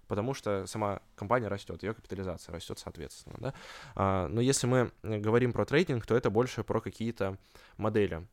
потому 0.07 0.35
что 0.35 0.67
сама 0.67 1.01
компания 1.15 1.49
растет, 1.49 1.83
ее 1.83 1.95
капитализация 1.95 2.53
растет 2.53 2.79
соответственно, 2.79 3.37
да. 3.39 3.55
А, 3.95 4.29
но 4.29 4.41
если 4.41 4.67
мы 4.67 4.91
говорим 5.03 5.53
про 5.53 5.65
трейдинг, 5.65 6.07
то 6.07 6.17
это 6.17 6.31
больше 6.31 6.65
про 6.65 6.81
какие-то 6.81 7.39
модели, 7.77 8.27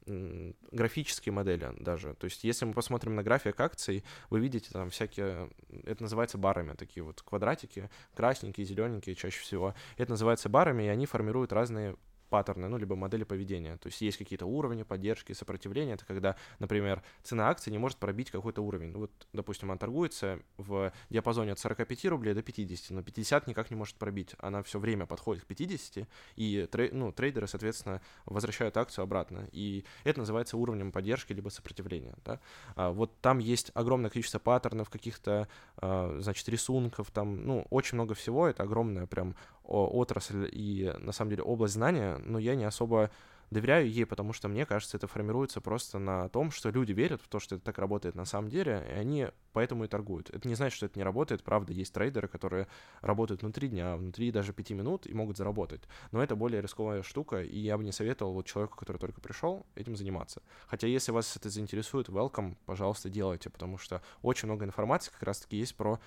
графические 0.71 1.33
модели 1.33 1.71
даже. 1.79 2.15
То 2.15 2.25
есть 2.25 2.43
если 2.43 2.65
мы 2.65 2.73
посмотрим 2.73 3.15
на 3.15 3.23
график 3.23 3.59
акций, 3.59 4.03
вы 4.29 4.39
видите 4.39 4.69
там 4.71 4.89
всякие, 4.89 5.49
это 5.83 6.03
называется 6.03 6.37
барами, 6.37 6.73
такие 6.73 7.03
вот 7.03 7.21
квадратики, 7.21 7.89
красненькие, 8.15 8.65
зелененькие 8.65 9.15
чаще 9.15 9.39
всего. 9.39 9.75
Это 9.97 10.11
называется 10.11 10.49
барами, 10.49 10.83
и 10.83 10.87
они 10.87 11.05
формируют 11.05 11.53
разные 11.53 11.95
паттерны, 12.35 12.67
ну, 12.67 12.77
либо 12.77 12.97
модели 12.97 13.23
поведения. 13.23 13.77
То 13.77 13.87
есть 13.87 14.01
есть 14.01 14.17
какие-то 14.17 14.45
уровни 14.45 14.83
поддержки, 14.83 15.31
сопротивления. 15.31 15.93
Это 15.93 16.05
когда, 16.05 16.35
например, 16.59 17.01
цена 17.23 17.47
акции 17.47 17.71
не 17.71 17.77
может 17.77 17.97
пробить 17.97 18.29
какой-то 18.29 18.61
уровень. 18.61 18.91
Ну, 18.91 18.99
вот, 18.99 19.11
допустим, 19.31 19.71
она 19.71 19.77
торгуется 19.77 20.39
в 20.57 20.91
диапазоне 21.09 21.53
от 21.53 21.59
45 21.59 22.05
рублей 22.07 22.33
до 22.33 22.41
50, 22.41 22.91
но 22.91 23.03
50 23.03 23.47
никак 23.47 23.69
не 23.69 23.77
может 23.77 23.95
пробить. 23.95 24.35
Она 24.39 24.63
все 24.63 24.79
время 24.79 25.05
подходит 25.05 25.43
к 25.43 25.47
50, 25.47 26.09
и 26.35 26.67
трей, 26.69 26.89
ну, 26.91 27.13
трейдеры, 27.13 27.47
соответственно, 27.47 28.01
возвращают 28.25 28.75
акцию 28.75 29.03
обратно. 29.03 29.47
И 29.53 29.85
это 30.03 30.19
называется 30.19 30.57
уровнем 30.57 30.91
поддержки 30.91 31.31
либо 31.31 31.47
сопротивления. 31.47 32.15
Да? 32.25 32.41
А, 32.75 32.91
вот 32.91 33.17
там 33.21 33.39
есть 33.39 33.71
огромное 33.75 34.09
количество 34.09 34.39
паттернов, 34.39 34.89
каких-то, 34.89 35.47
а, 35.77 36.17
значит, 36.19 36.49
рисунков, 36.49 37.11
там, 37.11 37.45
ну, 37.45 37.65
очень 37.69 37.95
много 37.95 38.13
всего. 38.13 38.45
Это 38.45 38.63
огромная 38.63 39.05
прям 39.05 39.35
отрасль 39.67 40.49
и, 40.51 40.93
на 40.99 41.11
самом 41.11 41.31
деле, 41.31 41.43
область 41.43 41.73
знания, 41.73 42.17
но 42.23 42.39
я 42.39 42.55
не 42.55 42.65
особо 42.65 43.09
доверяю 43.51 43.89
ей, 43.89 44.05
потому 44.05 44.33
что 44.33 44.47
мне 44.47 44.65
кажется, 44.65 44.97
это 44.97 45.07
формируется 45.07 45.61
просто 45.61 45.99
на 45.99 46.29
том, 46.29 46.51
что 46.51 46.69
люди 46.69 46.91
верят 46.91 47.21
в 47.21 47.27
то, 47.27 47.39
что 47.39 47.55
это 47.55 47.65
так 47.65 47.77
работает 47.77 48.15
на 48.15 48.25
самом 48.25 48.49
деле, 48.49 48.85
и 48.89 48.93
они 48.93 49.27
поэтому 49.53 49.85
и 49.85 49.87
торгуют. 49.87 50.29
Это 50.31 50.47
не 50.47 50.55
значит, 50.55 50.75
что 50.75 50.85
это 50.87 50.99
не 50.99 51.03
работает, 51.03 51.43
правда, 51.43 51.71
есть 51.71 51.93
трейдеры, 51.93 52.27
которые 52.27 52.67
работают 53.01 53.41
внутри 53.41 53.69
дня, 53.69 53.95
внутри 53.95 54.31
даже 54.31 54.53
пяти 54.53 54.73
минут 54.73 55.07
и 55.07 55.13
могут 55.13 55.37
заработать. 55.37 55.81
Но 56.11 56.21
это 56.21 56.35
более 56.35 56.61
рисковая 56.61 57.03
штука, 57.03 57.41
и 57.41 57.59
я 57.59 57.77
бы 57.77 57.83
не 57.83 57.91
советовал 57.91 58.33
вот 58.33 58.45
человеку, 58.45 58.75
который 58.77 58.97
только 58.97 59.21
пришел, 59.21 59.65
этим 59.75 59.95
заниматься. 59.95 60.41
Хотя 60.67 60.87
если 60.87 61.11
вас 61.11 61.35
это 61.35 61.49
заинтересует, 61.49 62.09
welcome, 62.09 62.57
пожалуйста, 62.65 63.09
делайте, 63.09 63.49
потому 63.49 63.77
что 63.77 64.01
очень 64.21 64.47
много 64.47 64.65
информации 64.65 65.11
как 65.11 65.23
раз-таки 65.23 65.57
есть 65.57 65.75
про 65.75 65.99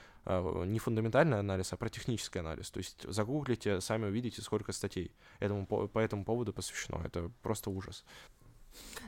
не 0.67 0.79
фундаментальный 0.79 1.39
анализ, 1.39 1.73
а 1.73 1.77
про 1.77 1.89
технический 1.89 2.41
анализ. 2.41 2.71
То 2.71 2.79
есть 2.79 3.05
загуглите, 3.11 3.81
сами 3.81 4.07
увидите, 4.07 4.43
сколько 4.43 4.73
статей 4.73 5.11
этому, 5.41 5.67
по, 5.67 5.89
по 5.89 5.99
этому 5.99 6.25
поводу 6.25 6.53
посвящено. 6.53 7.03
Это 7.05 7.31
просто 7.43 7.71
ужас. 7.71 8.05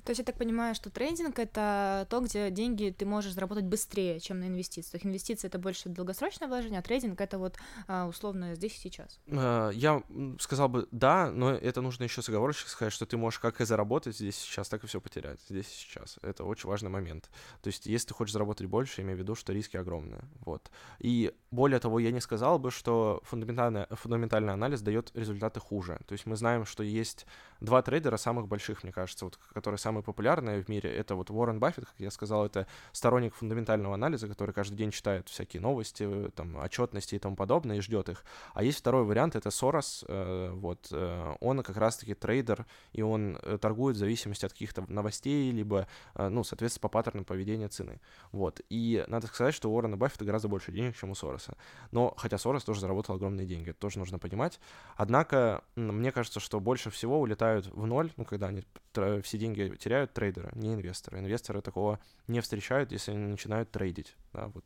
То 0.05 0.11
есть 0.11 0.19
я 0.19 0.25
так 0.25 0.37
понимаю, 0.37 0.75
что 0.75 0.91
трейдинг— 0.91 1.39
это 1.39 2.07
то, 2.11 2.21
где 2.21 2.51
деньги 2.51 2.95
ты 2.97 3.05
можешь 3.05 3.33
заработать 3.33 3.65
быстрее, 3.65 4.21
чем 4.21 4.41
на 4.41 4.49
инвестициях. 4.49 5.05
Инвестиции— 5.05 5.47
это 5.49 5.59
больше 5.59 5.89
долгосрочное 5.89 6.49
вложение, 6.49 6.81
а 6.81 6.83
трейдинг— 6.83 7.21
это 7.23 7.39
вот 7.39 7.57
а, 7.87 8.07
условно 8.07 8.55
здесь 8.55 8.77
и 8.77 8.79
сейчас. 8.79 9.21
А, 9.31 9.71
я 9.71 10.03
сказал 10.39 10.69
бы 10.69 10.89
да, 10.91 11.31
но 11.31 11.51
это 11.51 11.81
нужно 11.81 12.05
еще 12.05 12.23
с 12.23 12.29
оговорочкой 12.29 12.71
сказать, 12.71 12.93
что 12.93 13.07
ты 13.07 13.17
можешь 13.17 13.39
как 13.39 13.61
и 13.61 13.65
заработать 13.65 14.17
здесь 14.17 14.37
сейчас, 14.37 14.69
так 14.69 14.85
и 14.85 14.87
все 14.87 15.01
потерять 15.01 15.41
здесь 15.49 15.67
и 15.67 15.75
сейчас. 15.75 16.19
Это 16.23 16.45
очень 16.45 16.69
важный 16.69 16.91
момент. 16.91 17.31
То 17.63 17.69
есть 17.69 17.87
если 17.87 18.09
ты 18.09 18.15
хочешь 18.15 18.33
заработать 18.33 18.67
больше, 18.67 19.03
имей 19.03 19.15
в 19.15 19.19
виду, 19.19 19.35
что 19.35 19.53
риски 19.53 19.77
огромные. 19.77 20.23
Вот. 20.41 20.71
И 20.99 21.33
более 21.51 21.79
того, 21.81 21.99
я 21.99 22.11
не 22.11 22.21
сказал 22.21 22.59
бы, 22.59 22.71
что 22.71 23.21
фундаментальный, 23.25 23.87
фундаментальный 23.91 24.53
анализ 24.53 24.81
дает 24.81 25.11
результаты 25.15 25.61
хуже. 25.61 26.01
То 26.07 26.13
есть 26.13 26.27
мы 26.27 26.37
знаем, 26.37 26.65
что 26.65 26.83
есть 26.83 27.27
два 27.61 27.83
трейдера 27.83 28.17
самых 28.17 28.49
больших, 28.49 28.83
мне 28.83 28.93
кажется, 28.93 29.25
вот, 29.25 29.39
которые 29.53 29.79
самые 29.79 30.03
популярные 30.03 30.63
в 30.63 30.69
мире. 30.69 30.91
Это 30.95 31.15
вот 31.15 31.31
Уоррен 31.31 31.59
Баффет, 31.59 31.87
как 31.87 31.95
я 31.99 32.11
сказал, 32.11 32.47
это 32.47 32.67
сторонник 32.93 33.35
фундаментального 33.35 33.95
анализа, 33.95 34.29
который 34.29 34.53
каждый 34.53 34.77
день 34.77 34.91
читает 34.91 35.29
всякие 35.29 35.61
новости, 35.61 36.31
там, 36.35 36.57
отчетности 36.57 37.15
и 37.17 37.19
тому 37.19 37.37
подобное, 37.37 37.77
и 37.77 37.81
ждет 37.81 38.09
их. 38.09 38.25
А 38.55 38.63
есть 38.63 38.79
второй 38.79 39.05
вариант, 39.05 39.37
это 39.37 39.51
Сорос, 39.51 40.05
э, 40.09 40.51
вот, 40.53 40.89
э, 40.93 41.35
он 41.41 41.63
как 41.63 41.77
раз-таки 41.77 42.15
трейдер, 42.15 42.67
и 42.93 43.03
он 43.03 43.39
э, 43.43 43.59
торгует 43.61 43.97
в 43.97 43.99
зависимости 43.99 44.47
от 44.47 44.53
каких-то 44.53 44.85
новостей, 44.89 45.51
либо, 45.51 45.87
э, 46.15 46.29
ну, 46.29 46.45
соответственно, 46.45 46.83
по 46.83 46.89
паттернам 46.89 47.25
поведения 47.25 47.69
цены. 47.69 48.01
Вот. 48.33 48.61
И 48.71 49.05
надо 49.09 49.27
сказать, 49.27 49.55
что 49.55 49.71
у 49.71 49.75
Уоррена 49.75 49.97
Баффета 49.97 50.25
гораздо 50.25 50.49
больше 50.49 50.73
денег, 50.73 50.97
чем 50.97 51.11
у 51.11 51.15
Сороса. 51.15 51.57
Но, 51.91 52.15
хотя 52.17 52.39
Сорос 52.39 52.65
тоже 52.65 52.81
заработал 52.81 53.17
огромные 53.17 53.47
деньги, 53.47 53.71
это 53.71 53.79
тоже 53.79 53.99
нужно 53.99 54.19
понимать. 54.19 54.61
Однако, 54.97 55.63
мне 55.77 56.13
кажется, 56.13 56.41
что 56.41 56.61
больше 56.61 56.91
всего 56.91 57.21
улетают 57.21 57.67
в 57.67 57.87
ноль, 57.87 58.13
ну, 58.17 58.25
когда 58.25 58.49
они 58.49 58.65
все 58.93 59.39
деньги 59.39 59.75
теряют 59.79 60.13
трейдеры, 60.13 60.51
не 60.55 60.75
инвесторы. 60.75 61.19
Инвесторы 61.19 61.61
такого 61.63 62.01
не 62.27 62.41
встречают, 62.41 62.93
если 62.93 63.13
они 63.13 63.27
начинают 63.27 63.71
трейдить. 63.71 64.17
Да, 64.33 64.49
вот 64.49 64.65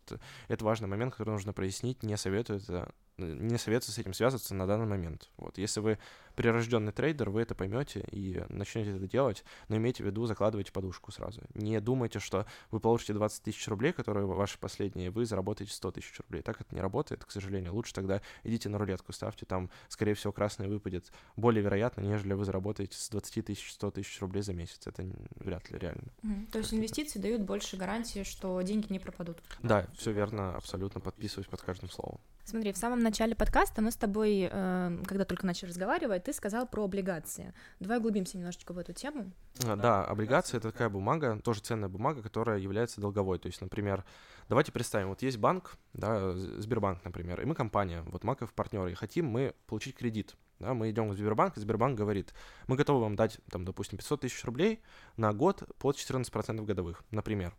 это 0.49 0.65
важный 0.65 0.89
момент, 0.89 1.13
который 1.13 1.31
нужно 1.31 1.53
прояснить. 1.53 2.03
Не 2.03 2.17
советую 2.17 2.61
это 2.61 2.93
не 3.18 3.59
советую 3.59 3.92
с 3.92 3.98
этим 3.98 4.12
связываться 4.12 4.55
на 4.55 4.66
данный 4.66 4.87
момент. 4.87 5.31
Вот, 5.37 5.59
если 5.59 5.81
вы 5.81 5.98
прирожденный 6.35 6.92
трейдер, 6.92 7.31
вы 7.31 7.42
это 7.42 7.55
поймете 7.55 8.05
и 8.11 8.42
начнете 8.48 8.96
это 8.96 9.07
делать, 9.07 9.44
но 9.68 9.77
имейте 9.77 10.03
в 10.03 10.07
виду, 10.07 10.27
закладывайте 10.27 10.72
подушку 10.72 11.12
сразу. 11.12 11.40
Не 11.55 11.81
думайте, 11.81 12.18
что 12.18 12.46
вы 12.70 12.81
получите 12.81 13.12
20 13.12 13.42
тысяч 13.42 13.66
рублей, 13.68 13.92
которые 13.92 14.27
ваши 14.27 14.59
последние, 14.59 15.11
вы 15.11 15.27
заработаете 15.27 15.72
100 15.72 15.92
тысяч 15.92 16.18
рублей. 16.18 16.42
Так 16.42 16.61
это 16.61 16.74
не 16.74 16.81
работает, 16.81 17.24
к 17.24 17.31
сожалению. 17.31 17.74
Лучше 17.74 17.94
тогда 17.94 18.20
идите 18.42 18.68
на 18.68 18.79
рулетку, 18.79 19.12
ставьте, 19.12 19.46
там, 19.46 19.70
скорее 19.88 20.14
всего, 20.14 20.33
красный 20.33 20.68
выпадет 20.68 21.12
более 21.37 21.62
вероятно, 21.62 22.00
нежели 22.00 22.33
вы 22.33 22.44
заработаете 22.44 22.96
с 22.96 23.09
20 23.11 23.44
тысяч 23.44 23.72
100 23.72 23.90
тысяч 23.92 24.20
рублей 24.20 24.42
за 24.42 24.53
месяц. 24.53 24.87
Это 24.87 25.05
вряд 25.37 25.70
ли 25.70 25.79
реально. 25.79 26.09
Mm-hmm. 26.22 26.50
То 26.50 26.59
есть 26.59 26.74
инвестиции 26.74 27.18
дают 27.18 27.42
больше 27.42 27.77
гарантии, 27.77 28.24
что 28.24 28.61
деньги 28.62 28.92
не 28.92 28.98
пропадут? 28.98 29.38
Да, 29.62 29.87
все 29.96 30.11
верно, 30.11 30.57
абсолютно 30.57 31.00
подписываюсь 31.00 31.46
под 31.46 31.62
каждым 31.62 31.88
словом. 31.88 32.20
Смотри, 32.47 32.73
в 32.73 32.77
самом 32.77 33.01
начале 33.01 33.35
подкаста 33.35 33.81
мы 33.81 33.91
с 33.91 33.97
тобой, 33.97 34.49
э, 34.51 34.99
когда 35.07 35.25
только 35.25 35.47
начали 35.47 35.71
разговаривать, 35.71 36.25
ты 36.25 36.33
сказал 36.35 36.67
про 36.67 36.85
облигации. 36.85 37.55
Давай 37.81 37.99
углубимся 37.99 38.37
немножечко 38.37 38.75
в 38.75 38.79
эту 38.79 38.93
тему. 38.93 39.33
А, 39.65 39.77
да, 39.77 40.05
облигация— 40.05 40.59
это 40.59 40.71
такая 40.71 40.91
бумага, 40.91 41.41
тоже 41.43 41.61
ценная 41.61 41.89
бумага, 41.89 42.21
которая 42.23 42.59
является 42.59 43.01
долговой. 43.01 43.39
То 43.39 43.47
есть, 43.47 43.63
например, 43.63 44.05
давайте 44.51 44.73
представим, 44.73 45.09
вот 45.09 45.23
есть 45.23 45.39
банк, 45.39 45.79
да, 45.95 46.33
Сбербанк, 46.33 47.03
например, 47.03 47.41
и 47.41 47.47
мы 47.47 47.55
компания, 47.55 48.03
вот 48.09 48.25
Маков 48.25 48.53
партнеры, 48.53 48.93
и 48.93 48.95
хотим 48.95 49.27
мы 49.27 49.55
получить 49.67 49.97
кредит. 49.97 50.37
Да, 50.61 50.75
мы 50.75 50.91
идем 50.91 51.09
в 51.09 51.17
Сбербанк, 51.17 51.57
и 51.57 51.61
Сбербанк 51.61 51.99
говорит, 51.99 52.35
мы 52.69 52.77
готовы 52.77 53.01
вам 53.01 53.17
дать, 53.17 53.41
там, 53.51 53.65
допустим, 53.65 53.97
500 53.97 54.21
тысяч 54.21 54.45
рублей 54.45 54.83
на 55.17 55.33
год 55.33 55.63
под 55.79 55.97
14% 55.97 56.63
годовых, 56.65 57.05
например. 57.11 57.55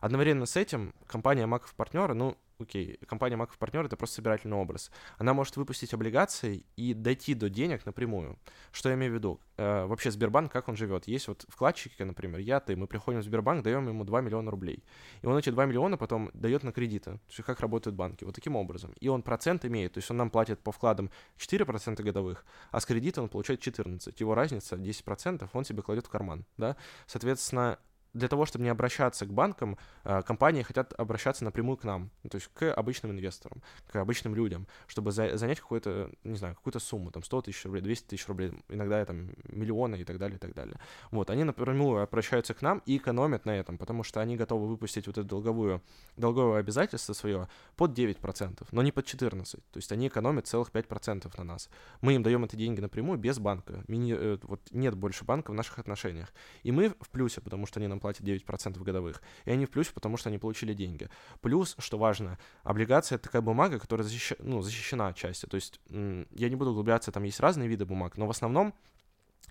Одновременно 0.00 0.46
с 0.46 0.56
этим 0.56 0.94
компания 1.06 1.44
Маков 1.46 1.74
партнеры, 1.74 2.14
ну, 2.14 2.38
окей, 2.58 2.98
компания 3.06 3.36
Маков 3.36 3.58
партнер 3.58 3.84
это 3.84 3.96
просто 3.96 4.16
собирательный 4.16 4.56
образ. 4.56 4.90
Она 5.16 5.34
может 5.34 5.56
выпустить 5.56 5.94
облигации 5.94 6.64
и 6.76 6.94
дойти 6.94 7.34
до 7.34 7.48
денег 7.48 7.86
напрямую. 7.86 8.38
Что 8.72 8.88
я 8.88 8.94
имею 8.94 9.12
в 9.12 9.14
виду? 9.14 9.40
Э, 9.56 9.86
вообще 9.86 10.10
Сбербанк, 10.10 10.52
как 10.52 10.68
он 10.68 10.76
живет? 10.76 11.06
Есть 11.06 11.28
вот 11.28 11.44
вкладчики, 11.48 12.02
например, 12.02 12.40
я, 12.40 12.60
ты, 12.60 12.76
мы 12.76 12.86
приходим 12.86 13.20
в 13.20 13.24
Сбербанк, 13.24 13.62
даем 13.62 13.88
ему 13.88 14.04
2 14.04 14.20
миллиона 14.20 14.50
рублей. 14.50 14.84
И 15.22 15.26
он 15.26 15.36
эти 15.36 15.50
2 15.50 15.66
миллиона 15.66 15.96
потом 15.96 16.30
дает 16.34 16.62
на 16.64 16.72
кредиты. 16.72 17.12
То 17.12 17.20
есть 17.28 17.42
как 17.42 17.60
работают 17.60 17.96
банки? 17.96 18.24
Вот 18.24 18.34
таким 18.34 18.56
образом. 18.56 18.92
И 19.00 19.08
он 19.08 19.22
процент 19.22 19.64
имеет, 19.64 19.94
то 19.94 19.98
есть 19.98 20.10
он 20.10 20.16
нам 20.16 20.30
платит 20.30 20.60
по 20.60 20.72
вкладам 20.72 21.10
4% 21.38 22.02
годовых, 22.02 22.44
а 22.70 22.80
с 22.80 22.86
кредита 22.86 23.22
он 23.22 23.28
получает 23.28 23.60
14. 23.60 24.20
Его 24.20 24.34
разница 24.34 24.76
10%, 24.76 25.48
он 25.52 25.64
себе 25.64 25.82
кладет 25.82 26.06
в 26.06 26.10
карман. 26.10 26.44
Да? 26.56 26.76
Соответственно, 27.06 27.78
для 28.14 28.28
того, 28.28 28.46
чтобы 28.46 28.64
не 28.64 28.70
обращаться 28.70 29.26
к 29.26 29.32
банкам, 29.32 29.78
э, 30.04 30.22
компании 30.22 30.62
хотят 30.62 30.92
обращаться 30.98 31.44
напрямую 31.44 31.76
к 31.76 31.84
нам, 31.84 32.10
то 32.30 32.36
есть 32.36 32.48
к 32.54 32.72
обычным 32.72 33.12
инвесторам, 33.12 33.62
к 33.90 33.96
обычным 33.96 34.34
людям, 34.34 34.66
чтобы 34.86 35.12
за, 35.12 35.36
занять 35.36 35.60
какую-то, 35.60 36.10
не 36.24 36.36
знаю, 36.36 36.54
какую-то 36.54 36.78
сумму, 36.78 37.10
там 37.10 37.22
100 37.22 37.42
тысяч 37.42 37.64
рублей, 37.64 37.82
200 37.82 38.06
тысяч 38.06 38.26
рублей, 38.28 38.52
иногда 38.68 39.04
там 39.04 39.30
миллионы 39.48 39.96
и 39.96 40.04
так 40.04 40.18
далее, 40.18 40.36
и 40.36 40.40
так 40.40 40.54
далее. 40.54 40.78
Вот, 41.10 41.30
они 41.30 41.44
напрямую 41.44 42.02
обращаются 42.02 42.54
к 42.54 42.62
нам 42.62 42.82
и 42.86 42.96
экономят 42.96 43.44
на 43.44 43.56
этом, 43.56 43.78
потому 43.78 44.02
что 44.02 44.20
они 44.20 44.36
готовы 44.36 44.66
выпустить 44.66 45.06
вот 45.06 45.18
это 45.18 45.26
долговую, 45.26 45.82
долговое 46.16 46.60
обязательство 46.60 47.12
свое 47.12 47.48
под 47.76 47.98
9%, 47.98 48.66
но 48.72 48.82
не 48.82 48.92
под 48.92 49.06
14%, 49.06 49.56
то 49.56 49.76
есть 49.76 49.92
они 49.92 50.08
экономят 50.08 50.46
целых 50.46 50.70
5% 50.70 51.32
на 51.36 51.44
нас. 51.44 51.68
Мы 52.00 52.14
им 52.14 52.22
даем 52.22 52.44
эти 52.44 52.56
деньги 52.56 52.80
напрямую 52.80 53.18
без 53.18 53.38
банка, 53.38 53.84
Мини, 53.88 54.14
э, 54.16 54.38
вот 54.42 54.60
нет 54.70 54.94
больше 54.94 55.24
банка 55.24 55.50
в 55.50 55.54
наших 55.54 55.78
отношениях. 55.78 56.32
И 56.62 56.72
мы 56.72 56.90
в 57.00 57.08
плюсе, 57.10 57.40
потому 57.40 57.66
что 57.66 57.80
они 57.80 57.86
нам 57.88 57.97
платят 58.00 58.26
9% 58.26 58.82
годовых. 58.82 59.22
И 59.44 59.50
они 59.50 59.66
в 59.66 59.70
плюсе, 59.70 59.92
потому 59.92 60.16
что 60.16 60.28
они 60.28 60.38
получили 60.38 60.74
деньги. 60.74 61.08
Плюс, 61.40 61.76
что 61.78 61.98
важно, 61.98 62.38
облигация— 62.62 63.16
это 63.18 63.24
такая 63.24 63.42
бумага, 63.42 63.78
которая 63.78 64.06
защищ... 64.06 64.32
ну, 64.38 64.62
защищена 64.62 65.08
отчасти. 65.08 65.46
То 65.46 65.56
есть 65.56 65.80
я 65.88 66.48
не 66.48 66.56
буду 66.56 66.70
углубляться, 66.70 67.12
там 67.12 67.24
есть 67.24 67.40
разные 67.40 67.68
виды 67.68 67.84
бумаг, 67.84 68.16
но 68.16 68.26
в 68.26 68.30
основном 68.30 68.74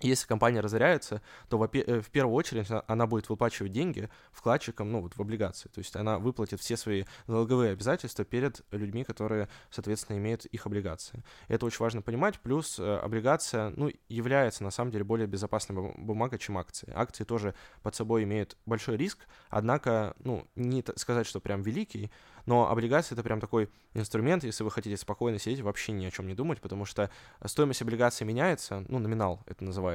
если 0.00 0.26
компания 0.26 0.60
разоряется, 0.60 1.22
то 1.48 1.62
э, 1.72 2.00
в 2.00 2.10
первую 2.10 2.34
очередь 2.34 2.68
она 2.86 3.06
будет 3.06 3.28
выплачивать 3.28 3.72
деньги 3.72 4.08
вкладчикам, 4.32 4.92
ну, 4.92 5.02
вот 5.02 5.14
в 5.16 5.20
облигации. 5.20 5.68
То 5.68 5.78
есть 5.78 5.96
она 5.96 6.18
выплатит 6.18 6.60
все 6.60 6.76
свои 6.76 7.04
долговые 7.26 7.72
обязательства 7.72 8.24
перед 8.24 8.64
людьми, 8.70 9.04
которые, 9.04 9.48
соответственно, 9.70 10.18
имеют 10.18 10.44
их 10.46 10.66
облигации. 10.66 11.22
Это 11.48 11.66
очень 11.66 11.80
важно 11.80 12.02
понимать. 12.02 12.38
Плюс 12.40 12.78
э, 12.78 12.96
облигация, 12.98 13.70
ну, 13.70 13.90
является, 14.08 14.64
на 14.64 14.70
самом 14.70 14.90
деле, 14.90 15.04
более 15.04 15.26
безопасной 15.26 15.92
бумагой, 15.96 16.38
чем 16.38 16.58
акции. 16.58 16.92
Акции 16.94 17.24
тоже 17.24 17.54
под 17.82 17.94
собой 17.94 18.24
имеют 18.24 18.56
большой 18.66 18.96
риск, 18.96 19.26
однако, 19.48 20.14
ну, 20.20 20.46
не 20.54 20.84
сказать, 20.96 21.26
что 21.26 21.40
прям 21.40 21.62
великий, 21.62 22.10
но 22.48 22.70
облигации 22.70 23.14
это 23.14 23.22
прям 23.22 23.40
такой 23.40 23.68
инструмент, 23.92 24.42
если 24.42 24.64
вы 24.64 24.70
хотите 24.70 24.96
спокойно 24.96 25.38
сидеть, 25.38 25.60
вообще 25.60 25.92
ни 25.92 26.06
о 26.06 26.10
чем 26.10 26.26
не 26.26 26.34
думать, 26.34 26.62
потому 26.62 26.86
что 26.86 27.10
стоимость 27.44 27.82
облигации 27.82 28.24
меняется, 28.24 28.86
ну, 28.88 28.98
номинал 28.98 29.42
это 29.44 29.64
называется. 29.64 29.87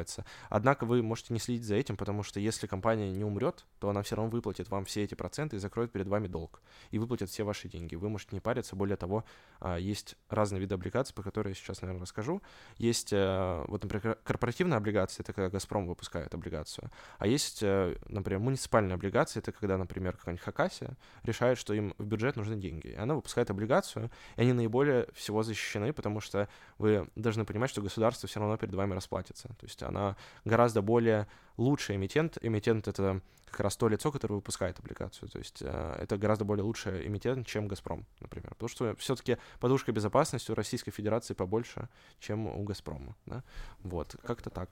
Однако 0.50 0.86
вы 0.86 1.02
можете 1.02 1.34
не 1.34 1.40
следить 1.40 1.66
за 1.66 1.76
этим, 1.76 1.98
потому 1.98 2.24
что 2.24 2.40
если 2.40 2.68
компания 2.68 3.12
не 3.12 3.24
умрет, 3.24 3.66
то 3.80 3.90
она 3.90 4.02
все 4.02 4.16
равно 4.16 4.32
выплатит 4.32 4.70
вам 4.70 4.86
все 4.86 5.04
эти 5.04 5.16
проценты 5.16 5.56
и 5.56 5.60
закроет 5.60 5.92
перед 5.92 6.08
вами 6.08 6.28
долг. 6.28 6.62
И 6.92 7.00
выплатит 7.00 7.30
все 7.30 7.44
ваши 7.44 7.70
деньги. 7.70 7.96
Вы 7.96 8.10
можете 8.10 8.36
не 8.36 8.40
париться. 8.40 8.76
Более 8.76 8.98
того, 8.98 9.26
а, 9.60 9.78
есть 9.78 10.16
разные 10.30 10.60
виды 10.60 10.76
облигаций, 10.76 11.14
по 11.16 11.24
которым 11.24 11.50
я 11.50 11.56
сейчас, 11.56 11.82
наверное, 11.82 12.02
расскажу. 12.02 12.42
Есть, 12.78 13.14
э, 13.14 13.66
вот, 13.68 13.84
например, 13.84 14.18
корпоративная 14.24 14.78
облигация, 14.78 15.24
это 15.24 15.34
когда 15.34 15.50
«Газпром» 15.50 15.88
выпускает 15.88 16.34
облигацию. 16.34 16.90
А 17.18 17.28
есть, 17.28 17.62
э, 17.62 17.96
например, 18.08 18.40
муниципальная 18.40 18.96
облигация, 18.96 19.42
это 19.42 19.52
когда, 19.52 19.78
например, 19.78 20.18
какая-нибудь 20.18 20.44
Хакасия 20.44 20.98
решает, 21.24 21.58
что 21.58 21.74
им 21.74 21.94
в 21.98 22.06
бюджет 22.06 22.36
нужны 22.36 22.56
деньги. 22.56 22.88
И 22.88 22.96
она 22.96 23.16
выпускает 23.16 23.50
облигацию, 23.50 24.10
и 24.36 24.42
они 24.42 24.54
наиболее 24.54 25.08
всего 25.14 25.44
защищены, 25.44 25.94
потому 25.94 26.20
что 26.20 26.48
вы 26.78 27.08
должны 27.16 27.46
понимать, 27.46 27.70
что 27.70 27.82
государство 27.82 28.28
все 28.28 28.40
равно 28.40 28.58
перед 28.58 28.74
вами 28.74 28.94
расплатится. 28.94 29.50
То 29.50 29.66
есть 29.66 29.83
она 29.84 30.16
гораздо 30.46 30.82
более 30.82 31.28
лучший 31.58 31.96
эмитент. 31.96 32.38
Эмитент— 32.42 32.88
это 32.90 33.22
как 33.54 33.60
раз 33.62 33.78
то 33.78 33.88
лицо, 33.88 34.12
которое 34.12 34.36
выпускает 34.36 34.80
облигацию. 34.80 35.30
То 35.30 35.38
есть 35.38 35.62
э, 35.62 35.98
это 36.02 36.18
гораздо 36.18 36.44
более 36.44 36.64
лучший 36.64 37.08
эмитент, 37.08 37.46
чем 37.46 37.68
«Газпром», 37.68 38.06
например. 38.20 38.50
Потому 38.50 38.68
что 38.68 38.96
все-таки 38.98 39.38
подушка 39.60 39.92
безопасности 39.92 40.52
у 40.52 40.56
Российской 40.56 40.90
Федерации 40.90 41.36
побольше, 41.36 41.88
чем 42.20 42.48
у 42.48 42.64
«Газпрома». 42.64 43.16
Да? 43.28 43.44
Вот, 43.84 44.16
как-то 44.26 44.50
так. 44.50 44.72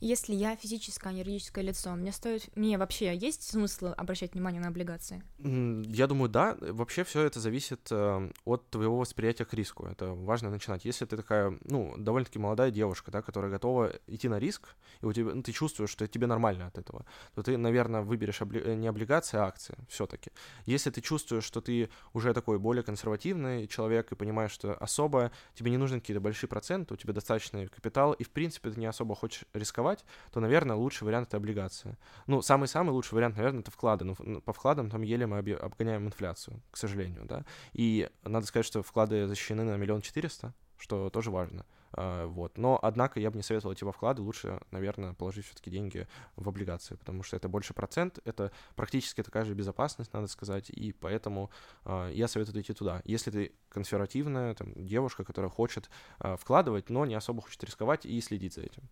Если 0.00 0.34
я 0.34 0.56
физическое, 0.56 1.10
а 1.10 1.12
не 1.12 1.20
юридическое 1.20 1.62
лицо, 1.62 1.94
мне 1.94 2.10
стоит... 2.10 2.48
Мне 2.56 2.78
вообще 2.78 3.14
есть 3.14 3.42
смысл 3.42 3.92
обращать 3.96 4.32
внимание 4.32 4.62
на 4.62 4.68
облигации? 4.68 5.22
Я 5.38 6.06
думаю, 6.06 6.30
да. 6.30 6.56
Вообще 6.58 7.04
все 7.04 7.22
это 7.22 7.38
зависит 7.38 7.88
э, 7.90 8.30
от 8.46 8.70
твоего 8.70 8.96
восприятия 8.96 9.44
к 9.44 9.52
риску. 9.52 9.84
Это 9.84 10.14
важно 10.14 10.48
начинать. 10.48 10.86
Если 10.86 11.04
ты 11.04 11.18
такая, 11.18 11.58
ну, 11.64 11.94
довольно-таки 11.98 12.38
молодая 12.38 12.70
девушка, 12.70 13.10
да, 13.10 13.20
которая 13.20 13.50
готова 13.50 13.92
идти 14.06 14.28
на 14.28 14.38
риск, 14.38 14.74
и 15.02 15.04
у 15.04 15.12
тебя, 15.12 15.34
ну, 15.34 15.42
ты 15.42 15.52
чувствуешь, 15.52 15.90
что 15.90 16.08
тебе 16.08 16.21
нормально 16.26 16.66
от 16.66 16.78
этого, 16.78 17.04
то 17.34 17.42
ты, 17.42 17.56
наверное, 17.56 18.02
выберешь 18.02 18.42
обли... 18.42 18.60
Э, 18.60 18.74
не 18.74 18.88
облигации, 18.88 19.38
а 19.38 19.44
акции 19.44 19.76
все-таки. 19.88 20.30
Если 20.66 20.90
ты 20.90 21.00
чувствуешь, 21.00 21.44
что 21.44 21.60
ты 21.60 21.90
уже 22.12 22.34
такой 22.34 22.58
более 22.58 22.82
консервативный 22.82 23.66
человек 23.66 24.12
и 24.12 24.14
понимаешь, 24.14 24.52
что 24.52 24.74
особо 24.74 25.32
тебе 25.54 25.70
не 25.70 25.76
нужны 25.76 26.00
какие-то 26.00 26.20
большие 26.20 26.48
проценты, 26.48 26.94
у 26.94 26.96
тебя 26.96 27.12
достаточный 27.12 27.68
капитал, 27.68 28.12
и 28.12 28.24
в 28.24 28.30
принципе 28.30 28.70
ты 28.70 28.80
не 28.80 28.86
особо 28.86 29.14
хочешь 29.14 29.44
рисковать, 29.54 30.04
то, 30.32 30.40
наверное, 30.40 30.76
лучший 30.76 31.04
вариант 31.04 31.28
это 31.28 31.36
облигация. 31.36 31.98
Ну, 32.26 32.42
самый-самый 32.42 32.90
лучший 32.90 33.14
вариант, 33.14 33.36
наверное, 33.36 33.60
это 33.60 33.70
вклады. 33.70 34.04
Но 34.04 34.14
ну, 34.18 34.40
по 34.40 34.52
вкладам 34.52 34.90
там 34.90 35.02
еле 35.02 35.26
мы 35.26 35.38
обгоняем 35.38 36.06
инфляцию, 36.06 36.62
к 36.70 36.76
сожалению, 36.76 37.24
да. 37.24 37.44
И 37.72 38.10
надо 38.24 38.46
сказать, 38.46 38.66
что 38.66 38.82
вклады 38.82 39.26
защищены 39.26 39.64
на 39.64 39.76
миллион 39.76 40.00
четыреста, 40.02 40.54
что 40.78 41.10
тоже 41.10 41.30
важно. 41.30 41.64
А, 41.94 42.26
вот. 42.26 42.58
Но, 42.58 42.78
однако, 42.80 43.20
я 43.20 43.30
бы 43.30 43.36
не 43.36 43.42
советовал 43.42 43.74
идти 43.74 43.84
во 43.84 43.92
вклады, 43.92 44.22
лучше, 44.22 44.60
наверное, 44.70 45.14
положить 45.14 45.46
все-таки 45.46 45.70
деньги 45.70 46.06
в 46.36 46.48
облигации, 46.48 46.96
потому 46.96 47.22
что 47.22 47.36
это 47.36 47.48
больше 47.48 47.74
процент, 47.74 48.18
это 48.24 48.52
практически 48.76 49.22
такая 49.22 49.44
же 49.44 49.54
безопасность, 49.54 50.12
надо 50.12 50.26
сказать, 50.26 50.70
и 50.70 50.92
поэтому 50.92 51.50
э, 51.84 52.10
я 52.14 52.28
советую 52.28 52.62
идти 52.62 52.72
туда. 52.72 53.02
Если 53.04 53.30
ты 53.30 53.52
консервативная 53.68 54.54
там, 54.54 54.72
девушка, 54.74 55.24
которая 55.24 55.50
хочет 55.50 55.90
э, 56.20 56.36
вкладывать, 56.36 56.90
но 56.90 57.06
не 57.06 57.14
особо 57.14 57.42
хочет 57.42 57.62
рисковать 57.64 58.06
и 58.06 58.20
следить 58.20 58.54
за 58.54 58.62
этим. 58.62 58.82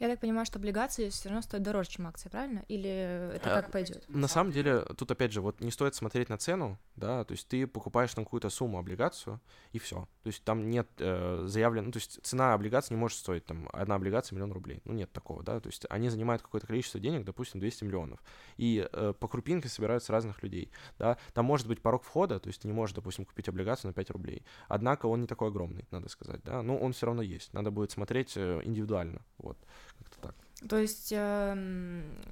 Я 0.00 0.08
так 0.08 0.20
понимаю, 0.20 0.46
что 0.46 0.58
облигации 0.58 1.08
все 1.08 1.28
равно 1.28 1.42
стоят 1.42 1.64
дороже, 1.64 1.90
чем 1.90 2.06
акции, 2.06 2.28
правильно? 2.28 2.64
Или 2.68 3.34
это 3.34 3.50
как 3.50 3.70
пойдет? 3.72 4.04
На 4.08 4.28
самом 4.28 4.52
деле, 4.52 4.80
тут 4.96 5.10
опять 5.10 5.32
же, 5.32 5.40
вот 5.40 5.60
не 5.60 5.70
стоит 5.70 5.94
смотреть 5.94 6.28
на 6.28 6.38
цену, 6.38 6.78
да, 6.96 7.24
то 7.24 7.32
есть 7.32 7.48
ты 7.48 7.66
покупаешь 7.66 8.14
на 8.16 8.24
какую-то 8.24 8.48
сумму 8.50 8.78
облигацию, 8.78 9.40
и 9.72 9.78
все. 9.78 10.08
То 10.22 10.28
есть 10.28 10.44
там 10.44 10.70
нет 10.70 10.88
э, 10.98 11.44
заявлено, 11.46 11.86
ну, 11.86 11.92
то 11.92 11.98
есть 11.98 12.20
цена 12.22 12.54
облигации 12.54 12.94
не 12.94 13.00
может 13.00 13.18
стоить 13.18 13.44
там 13.44 13.68
одна 13.72 13.96
облигация 13.96 14.36
миллион 14.36 14.52
рублей. 14.52 14.80
Ну, 14.84 14.92
нет 14.92 15.12
такого, 15.12 15.42
да, 15.42 15.60
то 15.60 15.68
есть 15.68 15.84
они 15.90 16.10
занимают 16.10 16.42
какое-то 16.42 16.66
количество 16.66 17.00
денег, 17.00 17.24
допустим, 17.24 17.60
200 17.60 17.84
миллионов. 17.84 18.20
И 18.56 18.88
э, 18.90 19.14
по 19.18 19.26
крупинке 19.26 19.68
собираются 19.68 20.12
разных 20.12 20.42
людей, 20.42 20.70
да. 20.98 21.18
Там 21.32 21.44
может 21.44 21.66
быть 21.66 21.82
порог 21.82 22.04
входа, 22.04 22.38
то 22.38 22.48
есть 22.48 22.62
ты 22.62 22.68
не 22.68 22.74
можешь, 22.74 22.94
допустим, 22.94 23.24
купить 23.24 23.48
облигацию 23.48 23.88
на 23.88 23.94
5 23.94 24.10
рублей. 24.10 24.44
Однако 24.68 25.06
он 25.06 25.22
не 25.22 25.26
такой 25.26 25.48
огромный, 25.48 25.86
надо 25.90 26.08
сказать, 26.08 26.42
да, 26.44 26.62
но 26.62 26.76
он 26.76 26.92
все 26.92 27.06
равно 27.06 27.22
есть. 27.22 27.52
Надо 27.52 27.70
будет 27.70 27.90
смотреть 27.90 28.36
э, 28.36 28.60
индивидуально, 28.64 29.22
вот 29.38 29.58
как-то 29.98 30.28
так. 30.28 30.34
То 30.68 30.78
есть, 30.78 31.12
э, 31.12 31.54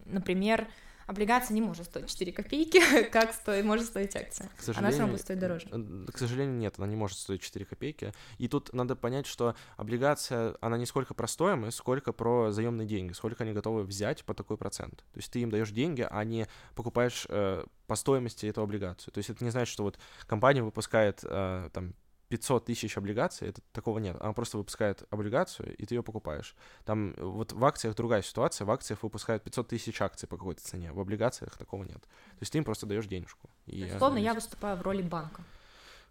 например, 0.05 0.69
облигация 1.07 1.55
не 1.55 1.61
может 1.61 1.87
стоить 1.87 2.09
4 2.09 2.33
копейки, 2.33 2.81
как 3.11 3.33
стоит, 3.33 3.65
может 3.65 3.87
стоить 3.87 4.15
акция. 4.17 4.49
К 4.49 4.77
она 4.77 4.91
все 4.91 5.01
равно 5.01 5.13
будет 5.13 5.21
стоить 5.21 5.39
дороже. 5.39 5.69
К 6.13 6.19
сожалению, 6.19 6.57
нет, 6.57 6.75
она 6.79 6.87
не 6.87 6.97
может 6.97 7.19
стоить 7.19 7.41
4 7.41 7.65
копейки. 7.65 8.13
И 8.39 8.49
тут 8.49 8.73
надо 8.73 8.97
понять, 8.97 9.27
что 9.27 9.55
облигация, 9.77 10.57
она 10.61 10.77
не 10.77 10.87
сколько 10.87 11.15
про 11.15 11.27
стоимость, 11.27 11.79
сколько 11.79 12.13
про 12.13 12.51
заемные 12.51 12.87
деньги, 12.87 13.13
сколько 13.13 13.45
они 13.45 13.53
готовы 13.53 13.85
взять 13.85 14.25
по 14.25 14.35
такой 14.35 14.57
процент. 14.57 15.05
То 15.13 15.19
есть 15.19 15.31
ты 15.33 15.41
им 15.41 15.51
даешь 15.51 15.71
деньги, 15.71 16.07
а 16.09 16.25
не 16.25 16.47
покупаешь 16.75 17.27
э, 17.29 17.65
по 17.87 17.95
стоимости 17.95 18.47
эту 18.47 18.63
облигацию. 18.63 19.13
То 19.13 19.19
есть 19.19 19.31
это 19.31 19.45
не 19.45 19.51
значит, 19.51 19.73
что 19.73 19.85
вот 19.85 19.99
компания 20.27 20.63
выпускает 20.63 21.21
э, 21.23 21.71
там 21.73 21.95
500 22.29 22.65
тысяч 22.65 22.97
облигаций, 22.97 23.49
это 23.49 23.61
такого 23.73 23.99
нет. 23.99 24.17
Она 24.21 24.33
просто 24.33 24.59
выпускает 24.59 25.05
облигацию, 25.11 25.77
и 25.77 25.87
ты 25.87 25.95
ее 25.95 26.03
покупаешь. 26.03 26.57
Там 26.85 27.15
вот 27.17 27.53
в 27.53 27.65
акциях 27.65 27.95
другая 27.95 28.23
ситуация. 28.23 28.65
В 28.65 28.71
акциях 28.71 29.03
выпускают 29.03 29.45
500 29.45 29.69
тысяч 29.69 30.01
акций 30.03 30.27
по 30.27 30.37
какой-то 30.37 30.63
цене. 30.63 30.93
В 30.93 31.01
облигациях 31.01 31.57
такого 31.57 31.85
нет. 31.85 32.03
То 32.03 32.41
есть 32.41 32.53
ты 32.53 32.59
им 32.59 32.65
просто 32.65 32.87
даешь 32.87 33.07
денежку. 33.07 33.49
И, 33.67 33.85
условно, 33.85 34.19
я 34.19 34.35
выступаю 34.35 34.77
в 34.77 34.83
роли 34.83 35.03
банка. 35.03 35.43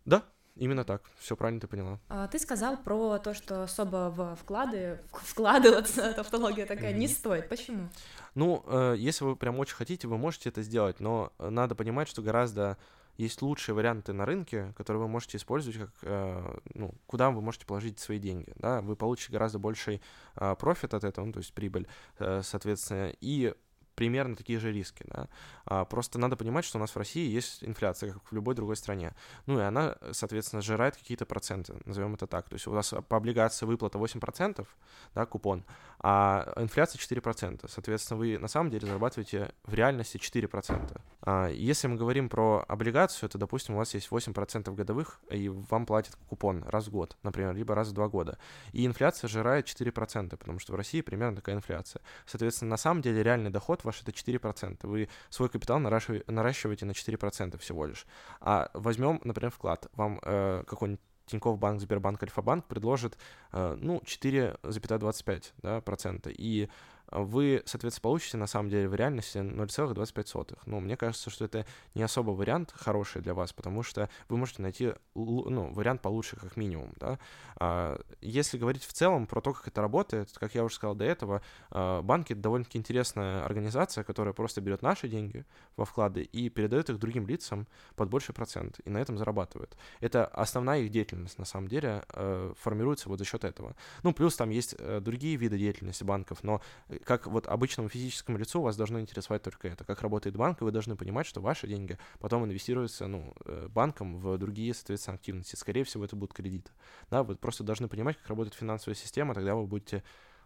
Да, 0.05 0.23
Именно 0.55 0.85
так, 0.85 1.01
все 1.19 1.35
правильно 1.35 1.59
ты 1.59 1.67
поняла. 1.67 1.99
А, 2.07 2.29
ты 2.29 2.39
сказал 2.39 2.77
про 2.77 3.17
то, 3.17 3.33
что 3.33 3.63
особо 3.63 4.09
в 4.09 4.37
вклады 4.37 5.01
вкладываться, 5.11 6.13
тавтология 6.15 6.65
такая, 6.65 6.93
не 6.93 7.09
стоит. 7.09 7.49
Почему? 7.49 7.89
Ну, 8.35 8.63
э, 8.65 8.95
если 8.97 9.25
вы 9.25 9.35
прям 9.35 9.59
очень 9.59 9.75
хотите, 9.75 10.07
вы 10.07 10.17
можете 10.17 10.47
это 10.47 10.61
сделать, 10.61 11.01
но 11.01 11.33
надо 11.39 11.75
понимать, 11.75 12.07
что 12.07 12.21
гораздо 12.21 12.77
есть 13.17 13.41
лучшие 13.41 13.75
варианты 13.75 14.13
на 14.13 14.25
рынке, 14.25 14.73
которые 14.75 15.03
вы 15.03 15.07
можете 15.07 15.37
использовать, 15.37 15.79
как, 15.79 15.91
э, 16.03 16.57
ну, 16.73 16.93
куда 17.07 17.31
вы 17.31 17.41
можете 17.41 17.65
положить 17.65 17.99
свои 17.99 18.19
деньги, 18.19 18.53
да, 18.57 18.81
вы 18.81 18.95
получите 18.95 19.31
гораздо 19.31 19.59
больший 19.59 20.01
э, 20.35 20.55
профит 20.59 20.93
от 20.93 21.03
этого, 21.03 21.25
ну, 21.25 21.31
то 21.31 21.39
есть 21.39 21.53
прибыль, 21.53 21.87
э, 22.19 22.41
соответственно, 22.43 23.13
и 23.21 23.53
примерно 23.95 24.35
такие 24.35 24.59
же 24.59 24.71
риски, 24.71 25.03
да. 25.07 25.27
А, 25.65 25.85
просто 25.85 26.19
надо 26.19 26.35
понимать, 26.35 26.65
что 26.65 26.77
у 26.77 26.81
нас 26.81 26.91
в 26.91 26.97
России 26.97 27.27
есть 27.27 27.63
инфляция, 27.63 28.13
как 28.13 28.23
в 28.23 28.33
любой 28.33 28.55
другой 28.55 28.75
стране. 28.75 29.13
Ну 29.45 29.59
и 29.59 29.63
она, 29.63 29.95
соответственно, 30.11 30.61
сжирает 30.61 30.95
какие-то 30.95 31.25
проценты, 31.25 31.75
назовем 31.85 32.13
это 32.13 32.27
так. 32.27 32.49
То 32.49 32.55
есть 32.55 32.67
у 32.67 32.73
нас 32.73 32.93
по 33.07 33.17
облигации 33.17 33.65
выплата 33.65 33.97
8%, 33.97 34.65
да, 35.13 35.25
купон, 35.25 35.63
а 35.99 36.53
инфляция 36.57 36.99
4%. 36.99 37.65
Соответственно, 37.67 38.19
вы 38.19 38.37
на 38.37 38.47
самом 38.47 38.69
деле 38.69 38.85
зарабатываете 38.85 39.53
в 39.63 39.73
реальности 39.73 40.17
4%. 40.17 41.01
А, 41.21 41.47
если 41.49 41.87
мы 41.87 41.95
говорим 41.95 42.29
про 42.29 42.63
облигацию, 42.67 43.29
то, 43.29 43.37
допустим, 43.37 43.75
у 43.75 43.77
вас 43.77 43.93
есть 43.93 44.09
8% 44.09 44.73
годовых, 44.75 45.19
и 45.29 45.49
вам 45.49 45.85
платят 45.85 46.17
купон 46.29 46.63
раз 46.63 46.87
в 46.87 46.91
год, 46.91 47.17
например, 47.23 47.55
либо 47.55 47.73
раз 47.75 47.89
в 47.89 47.93
два 47.93 48.07
года. 48.07 48.37
И 48.73 48.85
инфляция 48.85 49.27
жирает 49.27 49.65
4%, 49.65 50.35
потому 50.37 50.59
что 50.59 50.73
в 50.73 50.75
России 50.75 51.01
примерно 51.01 51.37
такая 51.37 51.55
инфляция. 51.55 52.01
Соответственно, 52.25 52.71
на 52.71 52.77
самом 52.77 53.01
деле 53.01 53.23
реальный 53.23 53.49
доход 53.49 53.83
ваш 53.85 54.01
это 54.01 54.11
4%. 54.11 54.79
Вы 54.83 55.07
свой 55.29 55.49
капитал 55.49 55.79
наращиваете 55.79 56.85
на 56.85 56.91
4% 56.91 57.57
всего 57.59 57.85
лишь. 57.85 58.05
А 58.41 58.69
возьмем, 58.73 59.21
например, 59.23 59.51
вклад. 59.51 59.87
Вам 59.93 60.19
э, 60.23 60.63
какой-нибудь 60.67 61.01
Тинькофф 61.25 61.57
Банк, 61.57 61.81
Сбербанк, 61.81 62.21
Альфа-Банк 62.21 62.65
предложит, 62.65 63.17
э, 63.51 63.77
ну, 63.79 64.01
4,25%, 64.05 65.53
да, 65.57 65.81
процента. 65.81 66.29
И 66.29 66.69
вы, 67.11 67.63
соответственно, 67.65 68.03
получите 68.03 68.37
на 68.37 68.47
самом 68.47 68.69
деле 68.69 68.87
в 68.87 68.95
реальности 68.95 69.37
0,25. 69.37 70.57
Ну, 70.65 70.79
мне 70.79 70.97
кажется, 70.97 71.29
что 71.29 71.45
это 71.45 71.65
не 71.93 72.03
особо 72.03 72.31
вариант 72.31 72.73
хороший 72.75 73.21
для 73.21 73.33
вас, 73.33 73.53
потому 73.53 73.83
что 73.83 74.09
вы 74.29 74.37
можете 74.37 74.61
найти 74.61 74.93
ну, 75.13 75.71
вариант 75.73 76.01
получше, 76.01 76.35
как 76.35 76.57
минимум. 76.57 76.93
Да? 76.97 77.19
А, 77.57 77.99
если 78.21 78.57
говорить 78.57 78.83
в 78.83 78.93
целом 78.93 79.27
про 79.27 79.41
то, 79.41 79.53
как 79.53 79.67
это 79.67 79.81
работает, 79.81 80.31
как 80.37 80.55
я 80.55 80.63
уже 80.63 80.75
сказал 80.75 80.95
до 80.95 81.05
этого, 81.05 81.41
а, 81.69 82.01
банки— 82.01 82.33
это 82.33 82.41
довольно-таки 82.41 82.77
интересная 82.77 83.43
организация, 83.43 84.03
которая 84.03 84.33
просто 84.33 84.61
берет 84.61 84.81
наши 84.81 85.07
деньги 85.07 85.45
во 85.77 85.85
вклады 85.85 86.23
и 86.23 86.49
передает 86.49 86.89
их 86.89 86.99
другим 86.99 87.27
лицам 87.27 87.67
под 87.95 88.09
больший 88.09 88.33
процент, 88.33 88.79
и 88.85 88.89
на 88.89 88.97
этом 88.97 89.17
зарабатывает. 89.17 89.77
Это 89.99 90.25
основная 90.25 90.81
их 90.81 90.91
деятельность, 90.91 91.37
на 91.37 91.45
самом 91.45 91.67
деле, 91.67 92.03
э, 92.13 92.53
формируется 92.59 93.09
вот 93.09 93.19
за 93.19 93.25
счет 93.25 93.43
этого. 93.43 93.75
Ну, 94.03 94.13
плюс 94.13 94.35
там 94.35 94.49
есть 94.49 94.75
э, 94.77 94.99
другие 94.99 95.35
виды 95.35 95.57
деятельности 95.57 96.03
банков, 96.03 96.43
но 96.43 96.61
как 97.03 97.27
вот 97.27 97.47
обычному 97.47 97.89
физическому 97.89 98.37
лицу 98.37 98.61
вас 98.61 98.75
должно 98.77 98.99
интересовать 98.99 99.43
только 99.43 99.67
это, 99.67 99.83
как 99.83 100.01
работает 100.01 100.35
банк, 100.35 100.61
и 100.61 100.63
вы 100.63 100.71
должны 100.71 100.95
понимать, 100.95 101.25
что 101.25 101.41
ваши 101.41 101.67
деньги 101.67 101.97
потом 102.19 102.45
инвестируются, 102.45 103.07
ну, 103.07 103.33
э, 103.45 103.67
банком 103.69 104.17
в 104.17 104.37
другие, 104.37 104.73
соответственно, 104.73 105.15
активности. 105.15 105.55
Скорее 105.55 105.83
всего, 105.83 106.05
это 106.05 106.15
будут 106.15 106.33
кредиты. 106.33 106.71
Да, 107.09 107.23
вы 107.23 107.35
просто 107.35 107.63
должны 107.63 107.87
понимать, 107.87 108.17
как 108.17 108.27
работает 108.27 108.55
финансовая 108.55 108.95
система, 108.95 109.33
тогда 109.33 109.55
вы 109.55 109.65
будете 109.65 110.03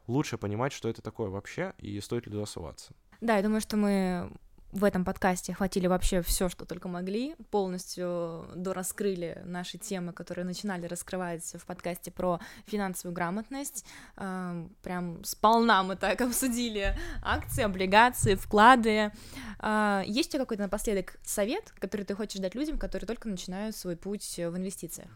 лучше 0.07 0.37
понимать, 0.37 0.73
что 0.73 0.89
это 0.89 1.01
такое 1.01 1.29
вообще, 1.29 1.73
и 1.77 1.99
стоит 1.99 2.25
ли 2.25 2.31
туда 2.31 2.45
соваться. 2.45 2.93
Да, 3.21 3.35
я 3.35 3.43
думаю, 3.43 3.61
что 3.61 3.77
мы 3.77 4.31
в 4.71 4.83
этом 4.83 5.03
подкасте 5.03 5.53
охватили 5.53 5.87
вообще 5.87 6.21
все, 6.21 6.47
что 6.47 6.65
только 6.65 6.87
могли, 6.87 7.35
полностью 7.49 8.45
дораскрыли 8.55 9.41
наши 9.45 9.77
темы, 9.77 10.13
которые 10.13 10.45
начинали 10.45 10.85
раскрывать 10.85 11.55
в 11.55 11.65
подкасте 11.65 12.11
про 12.11 12.39
финансовую 12.67 13.15
грамотность. 13.15 13.85
Эм, 14.17 14.75
прям 14.83 15.23
сполна 15.23 15.81
мы 15.83 15.95
так 15.95 16.21
обсудили 16.21 16.95
акции, 17.23 17.63
облигации, 17.63 18.35
вклады. 18.35 19.11
Э, 19.59 20.03
есть 20.05 20.29
у 20.29 20.31
тебя 20.33 20.43
какой-то 20.43 20.63
напоследок 20.63 21.17
совет, 21.23 21.73
который 21.79 22.05
ты 22.05 22.13
хочешь 22.13 22.39
дать 22.39 22.55
людям, 22.55 22.77
которые 22.77 23.07
только 23.07 23.27
начинают 23.27 23.75
свой 23.75 23.95
путь 23.95 24.37
в 24.37 24.55
инвестициях? 24.55 25.09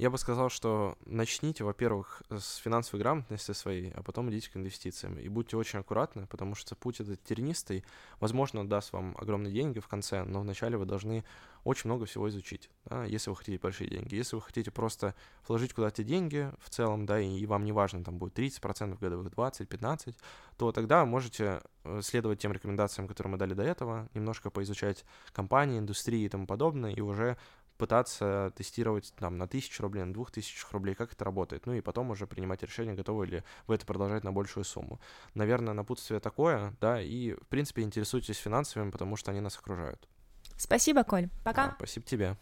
Я 0.00 0.08
бы 0.08 0.16
сказал, 0.16 0.48
что 0.48 0.96
начните, 1.04 1.62
во-первых, 1.62 2.22
с 2.30 2.56
финансовой 2.56 3.02
грамотности 3.02 3.52
своей, 3.52 3.90
а 3.90 4.02
потом 4.02 4.30
идите 4.30 4.50
к 4.50 4.56
инвестициям. 4.56 5.18
И 5.18 5.28
будьте 5.28 5.58
очень 5.58 5.80
аккуратны, 5.80 6.26
потому 6.26 6.54
что 6.54 6.74
путь 6.74 7.00
этот 7.00 7.22
тернистый. 7.22 7.84
Возможно, 8.18 8.66
даст 8.66 8.94
вам 8.94 9.14
огромные 9.18 9.52
деньги 9.52 9.78
в 9.78 9.88
конце, 9.88 10.24
но 10.24 10.40
вначале 10.40 10.78
вы 10.78 10.86
должны 10.86 11.22
очень 11.64 11.88
много 11.90 12.06
всего 12.06 12.30
изучить, 12.30 12.70
да, 12.86 13.04
если 13.04 13.28
вы 13.28 13.36
хотите 13.36 13.58
большие 13.58 13.90
деньги. 13.90 14.14
Если 14.14 14.36
вы 14.36 14.40
хотите 14.40 14.70
просто 14.70 15.14
вложить 15.46 15.74
куда-то 15.74 16.02
деньги 16.02 16.50
в 16.60 16.70
целом, 16.70 17.04
да, 17.04 17.20
и 17.20 17.44
вам 17.44 17.64
не 17.66 17.72
важно, 17.72 18.02
там 18.02 18.16
будет 18.16 18.38
30% 18.38 18.98
годовых, 18.98 19.30
20, 19.30 19.68
15, 19.68 20.16
то 20.56 20.72
тогда 20.72 21.04
можете 21.04 21.60
э, 21.84 22.00
следовать 22.02 22.38
тем 22.38 22.52
рекомендациям, 22.52 23.06
которые 23.06 23.32
мы 23.32 23.38
дали 23.38 23.52
до 23.52 23.62
этого, 23.62 24.08
немножко 24.14 24.48
поизучать 24.48 25.04
компании, 25.32 25.78
индустрии 25.78 26.24
и 26.24 26.28
тому 26.30 26.46
подобное, 26.46 26.92
и 26.92 27.02
уже 27.02 27.36
пытаться 27.80 28.52
тестировать 28.54 29.12
там 29.18 29.38
на 29.38 29.48
тысячу 29.48 29.82
рублей, 29.82 30.04
на 30.04 30.12
двух 30.12 30.30
тысячах 30.30 30.70
рублей, 30.72 30.94
как 30.94 31.12
это 31.12 31.24
работает, 31.24 31.66
ну 31.66 31.72
и 31.72 31.80
потом 31.80 32.10
уже 32.10 32.26
принимать 32.26 32.62
решение, 32.62 32.94
готовы 32.94 33.26
ли 33.26 33.42
вы 33.66 33.74
это 33.74 33.86
продолжать 33.86 34.22
на 34.22 34.32
большую 34.32 34.64
сумму. 34.64 35.00
Наверное, 35.34 35.74
напутствие 35.74 36.20
такое, 36.20 36.76
да, 36.80 37.00
и, 37.00 37.32
в 37.32 37.46
принципе, 37.48 37.82
интересуйтесь 37.82 38.36
финансовыми, 38.36 38.90
потому 38.90 39.16
что 39.16 39.30
они 39.30 39.40
нас 39.40 39.56
окружают. 39.56 40.08
Спасибо, 40.56 41.04
Коль. 41.04 41.28
Пока. 41.42 41.68
Да, 41.68 41.74
спасибо 41.78 42.06
тебе. 42.06 42.36